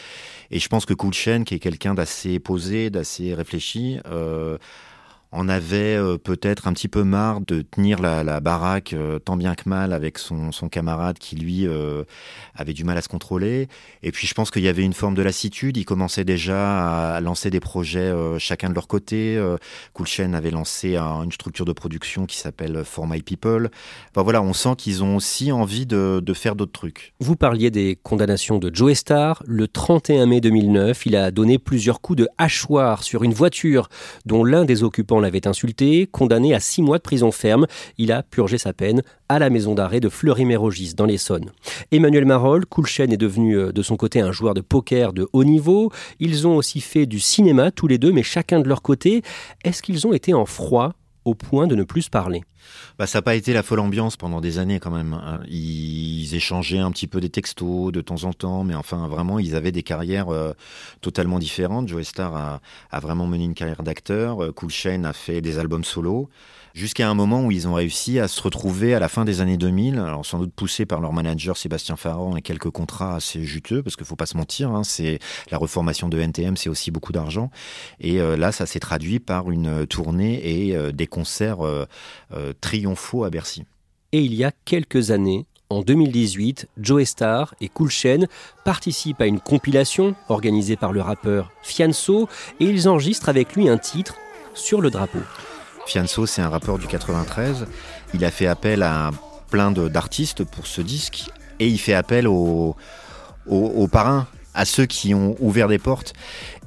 Et 0.51 0.59
je 0.59 0.67
pense 0.67 0.85
que 0.85 0.93
Cool 0.93 1.13
qui 1.13 1.55
est 1.55 1.59
quelqu'un 1.59 1.93
d'assez 1.93 2.37
posé, 2.39 2.89
d'assez 2.89 3.33
réfléchi, 3.33 3.99
en 5.33 5.49
avait 5.49 5.95
euh, 5.95 6.17
peut-être 6.17 6.67
un 6.67 6.73
petit 6.73 6.87
peu 6.87 7.03
marre 7.03 7.41
de 7.41 7.63
tenir 7.63 7.99
la, 7.99 8.39
baraque 8.39 8.93
euh, 8.93 9.19
tant 9.19 9.35
bien 9.35 9.55
que 9.55 9.67
mal 9.67 9.91
avec 9.91 10.17
son, 10.17 10.51
camarade 10.71 11.17
qui 11.17 11.35
lui 11.35 11.67
euh, 11.67 12.03
avait 12.55 12.73
du 12.73 12.83
mal 12.83 12.97
à 12.97 13.01
se 13.01 13.09
contrôler. 13.09 13.67
Et 14.03 14.11
puis 14.11 14.27
je 14.27 14.33
pense 14.33 14.51
qu'il 14.51 14.61
y 14.63 14.67
avait 14.67 14.83
une 14.83 14.93
forme 14.93 15.15
de 15.15 15.21
lassitude. 15.21 15.75
Ils 15.77 15.85
commençaient 15.85 16.23
déjà 16.23 17.15
à 17.15 17.21
lancer 17.21 17.49
des 17.49 17.59
projets 17.59 18.13
chacun 18.37 18.69
de 18.69 18.75
leur 18.75 18.87
côté. 18.87 19.41
Cool 19.93 20.07
Chain 20.07 20.33
avait 20.33 20.51
lancé 20.51 20.95
une 20.95 21.31
structure 21.31 21.65
de 21.65 21.73
production 21.73 22.25
qui 22.25 22.37
s'appelle 22.37 22.83
For 22.85 23.07
My 23.07 23.21
People. 23.21 23.69
Enfin, 24.11 24.23
voilà, 24.23 24.41
on 24.41 24.53
sent 24.53 24.75
qu'ils 24.77 25.03
ont 25.03 25.15
aussi 25.15 25.51
envie 25.51 25.85
de, 25.85 26.21
de 26.23 26.33
faire 26.33 26.55
d'autres 26.55 26.71
trucs. 26.71 27.13
Vous 27.19 27.35
parliez 27.35 27.71
des 27.71 27.97
condamnations 28.01 28.57
de 28.57 28.73
Joe 28.73 28.93
Star. 28.93 29.43
Le 29.45 29.67
31 29.67 30.27
mai 30.27 30.41
2009, 30.41 31.05
il 31.05 31.15
a 31.15 31.31
donné 31.31 31.57
plusieurs 31.57 32.01
coups 32.01 32.19
de 32.19 32.27
hachoir 32.37 33.03
sur 33.03 33.23
une 33.23 33.33
voiture 33.33 33.89
dont 34.25 34.43
l'un 34.43 34.65
des 34.65 34.83
occupants 34.83 35.19
l'avait 35.23 35.47
insulté, 35.47 36.07
condamné 36.07 36.53
à 36.53 36.59
six 36.59 36.83
mois 36.83 36.99
de 36.99 37.03
prison 37.03 37.31
ferme. 37.31 37.65
Il 37.97 38.11
a 38.11 38.21
purgé 38.21 38.59
sa 38.59 38.73
peine 38.73 39.01
à 39.29 39.39
la 39.39 39.49
maison 39.49 39.73
d'arrêt 39.73 39.99
de 39.99 40.09
Fleury-Mérogis, 40.09 40.93
dans 40.93 41.05
l'Essonne. 41.05 41.49
Emmanuel 41.91 42.25
Marolles, 42.25 42.67
Coulchen 42.67 43.11
est 43.11 43.17
devenu 43.17 43.57
euh, 43.57 43.71
de 43.71 43.81
son 43.81 43.97
côté 43.97 44.19
un 44.19 44.31
joueur 44.31 44.53
de 44.53 44.61
poker 44.61 45.13
de 45.13 45.27
haut 45.33 45.43
niveau. 45.43 45.91
Ils 46.19 46.47
ont 46.47 46.55
aussi 46.55 46.81
fait 46.81 47.05
du 47.07 47.19
cinéma 47.19 47.71
tous 47.71 47.87
les 47.87 47.97
deux, 47.97 48.11
mais 48.11 48.23
chacun 48.23 48.59
de 48.59 48.67
leur 48.67 48.81
côté. 48.81 49.23
Est-ce 49.63 49.81
qu'ils 49.81 50.05
ont 50.05 50.13
été 50.13 50.33
en 50.33 50.45
froid 50.45 50.93
au 51.25 51.33
point 51.33 51.67
de 51.67 51.75
ne 51.75 51.83
plus 51.83 52.09
parler? 52.09 52.43
Bah, 52.97 53.07
ça 53.07 53.19
n'a 53.19 53.21
pas 53.21 53.35
été 53.35 53.53
la 53.53 53.63
folle 53.63 53.79
ambiance 53.79 54.17
pendant 54.17 54.41
des 54.41 54.59
années 54.59 54.79
quand 54.79 54.91
même. 54.91 55.13
Hein. 55.13 55.41
Ils 55.49 56.35
échangeaient 56.35 56.79
un 56.79 56.91
petit 56.91 57.07
peu 57.07 57.19
des 57.19 57.29
textos 57.29 57.91
de 57.91 58.01
temps 58.01 58.23
en 58.23 58.33
temps, 58.33 58.63
mais 58.63 58.75
enfin 58.75 59.07
vraiment, 59.07 59.39
ils 59.39 59.55
avaient 59.55 59.71
des 59.71 59.83
carrières 59.83 60.29
euh, 60.29 60.53
totalement 61.01 61.39
différentes. 61.39 61.87
Joe 61.87 62.03
Star 62.03 62.35
a, 62.35 62.61
a, 62.91 62.99
vraiment 62.99 63.27
mené 63.27 63.45
une 63.45 63.53
carrière 63.53 63.83
d'acteur. 63.83 64.43
Euh, 64.43 64.51
cool 64.51 64.69
Chain 64.69 65.03
a 65.03 65.13
fait 65.13 65.41
des 65.41 65.59
albums 65.59 65.83
solo 65.83 66.29
jusqu'à 66.73 67.07
un 67.07 67.13
moment 67.13 67.45
où 67.45 67.51
ils 67.51 67.67
ont 67.67 67.73
réussi 67.73 68.19
à 68.19 68.27
se 68.27 68.41
retrouver 68.41 68.95
à 68.95 68.99
la 68.99 69.07
fin 69.07 69.25
des 69.25 69.41
années 69.41 69.57
2000, 69.57 69.99
alors 69.99 70.25
sans 70.25 70.39
doute 70.39 70.53
poussés 70.53 70.85
par 70.85 71.01
leur 71.01 71.13
manager 71.13 71.55
Sébastien 71.55 71.95
Farran 71.95 72.35
et 72.35 72.41
quelques 72.41 72.69
contrats 72.71 73.15
assez 73.15 73.43
juteux, 73.43 73.83
parce 73.83 73.95
qu'il 73.95 74.05
faut 74.05 74.15
pas 74.15 74.25
se 74.25 74.37
mentir, 74.37 74.71
hein, 74.71 74.83
c'est 74.83 75.19
la 75.51 75.57
reformation 75.57 76.09
de 76.09 76.19
NTM, 76.19 76.57
c'est 76.57 76.69
aussi 76.69 76.91
beaucoup 76.91 77.11
d'argent. 77.11 77.51
Et 77.99 78.19
euh, 78.19 78.35
là, 78.35 78.51
ça 78.51 78.65
s'est 78.65 78.79
traduit 78.79 79.19
par 79.19 79.51
une 79.51 79.85
tournée 79.85 80.67
et 80.67 80.75
euh, 80.75 80.91
des 80.91 81.07
concerts 81.07 81.65
euh, 81.65 81.85
triomphaux 82.59 83.23
à 83.23 83.29
Bercy. 83.29 83.63
Et 84.11 84.21
il 84.21 84.33
y 84.33 84.43
a 84.43 84.51
quelques 84.65 85.11
années, 85.11 85.45
en 85.69 85.81
2018, 85.81 86.67
Joe 86.77 87.03
Star 87.03 87.55
et 87.61 87.69
Cool 87.69 87.89
Chain 87.89 88.25
participent 88.63 89.21
à 89.21 89.25
une 89.25 89.39
compilation 89.39 90.15
organisée 90.29 90.75
par 90.75 90.91
le 90.91 91.01
rappeur 91.01 91.51
Fianso 91.63 92.29
et 92.59 92.65
ils 92.65 92.87
enregistrent 92.87 93.29
avec 93.29 93.55
lui 93.55 93.69
un 93.69 93.77
titre 93.77 94.15
sur 94.53 94.81
le 94.81 94.91
drapeau. 94.91 95.19
Fianso, 95.85 96.25
c'est 96.25 96.41
un 96.41 96.49
rappeur 96.49 96.77
du 96.77 96.87
93. 96.87 97.65
Il 98.13 98.23
a 98.25 98.31
fait 98.31 98.47
appel 98.47 98.83
à 98.83 99.11
plein 99.49 99.71
d'artistes 99.71 100.43
pour 100.43 100.67
ce 100.67 100.81
disque 100.81 101.29
et 101.59 101.67
il 101.67 101.77
fait 101.77 101.93
appel 101.93 102.27
aux, 102.27 102.75
aux, 103.47 103.87
parrains 103.87 104.27
à 104.55 104.65
ceux 104.65 104.85
qui 104.85 105.13
ont 105.13 105.35
ouvert 105.39 105.67
des 105.67 105.79
portes. 105.79 106.13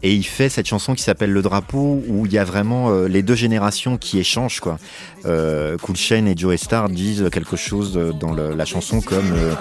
Et 0.03 0.15
il 0.15 0.25
fait 0.25 0.49
cette 0.49 0.67
chanson 0.67 0.95
qui 0.95 1.03
s'appelle 1.03 1.33
Le 1.33 1.43
Drapeau, 1.43 2.03
où 2.09 2.27
il 2.27 2.33
y 2.33 2.39
a 2.39 2.45
vraiment 2.45 2.91
euh, 2.91 3.09
les 3.09 3.23
deux 3.23 3.35
générations 3.35 3.97
qui 3.97 4.19
échangent. 4.19 4.61
Quoi. 4.61 4.79
Euh, 5.25 5.79
cool 5.79 5.97
Chain 5.97 6.27
et 6.27 6.37
Joe 6.37 6.57
Star 6.57 6.89
disent 6.89 7.29
quelque 7.33 7.57
chose 7.57 7.99
dans 8.21 8.35
la 8.35 8.65
chanson 8.65 9.01
comme... 9.01 9.33
Euh, 9.33 9.55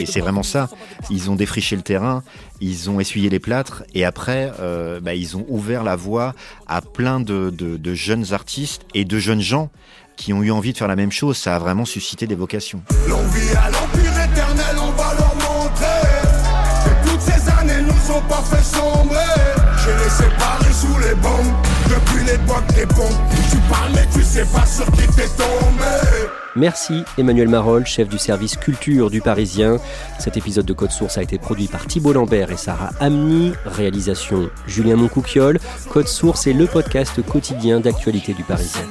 et 0.00 0.06
c'est 0.06 0.20
vraiment 0.20 0.42
ça. 0.42 0.68
Ils 1.10 1.30
ont 1.30 1.34
défriché 1.34 1.76
le 1.76 1.82
terrain, 1.82 2.22
ils 2.60 2.90
ont 2.90 3.00
essuyé 3.00 3.28
les 3.30 3.40
plâtres, 3.40 3.84
et 3.94 4.04
après, 4.04 4.52
bah, 5.02 5.14
ils 5.14 5.36
ont 5.36 5.44
ouvert 5.48 5.84
la 5.84 5.96
voie 5.96 6.34
à 6.66 6.80
plein 6.80 7.20
de, 7.20 7.50
de 7.50 7.94
jeunes 7.94 8.32
artistes 8.32 8.82
et 8.94 9.04
de 9.04 9.18
jeunes 9.18 9.40
gens 9.40 9.70
qui 10.16 10.32
ont 10.32 10.42
eu 10.42 10.50
envie 10.50 10.72
de 10.72 10.78
faire 10.78 10.88
la 10.88 10.96
même 10.96 11.12
chose. 11.12 11.36
Ça 11.36 11.56
a 11.56 11.58
vraiment 11.58 11.84
suscité 11.84 12.26
des 12.26 12.34
vocations. 12.34 12.82
L'envie 13.08 13.50
à 13.56 13.70
l'empire 13.70 14.12
éternel, 14.12 14.76
on 14.80 14.90
va 14.92 15.14
leur 15.14 15.34
montrer. 15.34 15.84
Que 16.84 17.10
toutes 17.10 17.20
ces 17.20 17.48
années 17.50 17.82
nous 17.82 18.14
ont 18.14 18.22
pas 18.22 18.42
fait 18.42 18.62
sombrer. 18.62 19.18
Je 19.78 19.90
les 19.90 20.10
séparés 20.10 20.72
sous 20.72 20.98
les 21.00 21.14
bombes, 21.16 21.54
depuis 21.88 22.24
l'époque 22.24 22.66
des 22.74 22.86
bombes. 22.86 23.18
Tu 23.50 23.56
parles 23.68 23.92
mais 23.94 24.06
tu 24.12 24.22
sais 24.22 24.46
pas 24.46 24.66
sur 24.66 24.86
qui 24.92 25.06
t'es 25.08 25.28
tombé. 25.28 26.43
Merci 26.56 27.02
Emmanuel 27.18 27.48
Marol, 27.48 27.84
chef 27.84 28.08
du 28.08 28.18
service 28.18 28.56
culture 28.56 29.10
du 29.10 29.20
Parisien. 29.20 29.78
Cet 30.20 30.36
épisode 30.36 30.64
de 30.64 30.72
Code 30.72 30.92
Source 30.92 31.18
a 31.18 31.22
été 31.22 31.36
produit 31.36 31.66
par 31.66 31.86
Thibault 31.86 32.12
Lambert 32.12 32.52
et 32.52 32.56
Sarah 32.56 32.90
Amni. 33.00 33.52
Réalisation 33.64 34.48
Julien 34.66 34.96
Moncouquiole. 34.96 35.58
Code 35.90 36.06
Source 36.06 36.46
est 36.46 36.52
le 36.52 36.66
podcast 36.66 37.20
quotidien 37.26 37.80
d'actualité 37.80 38.34
du 38.34 38.44
Parisien. 38.44 38.82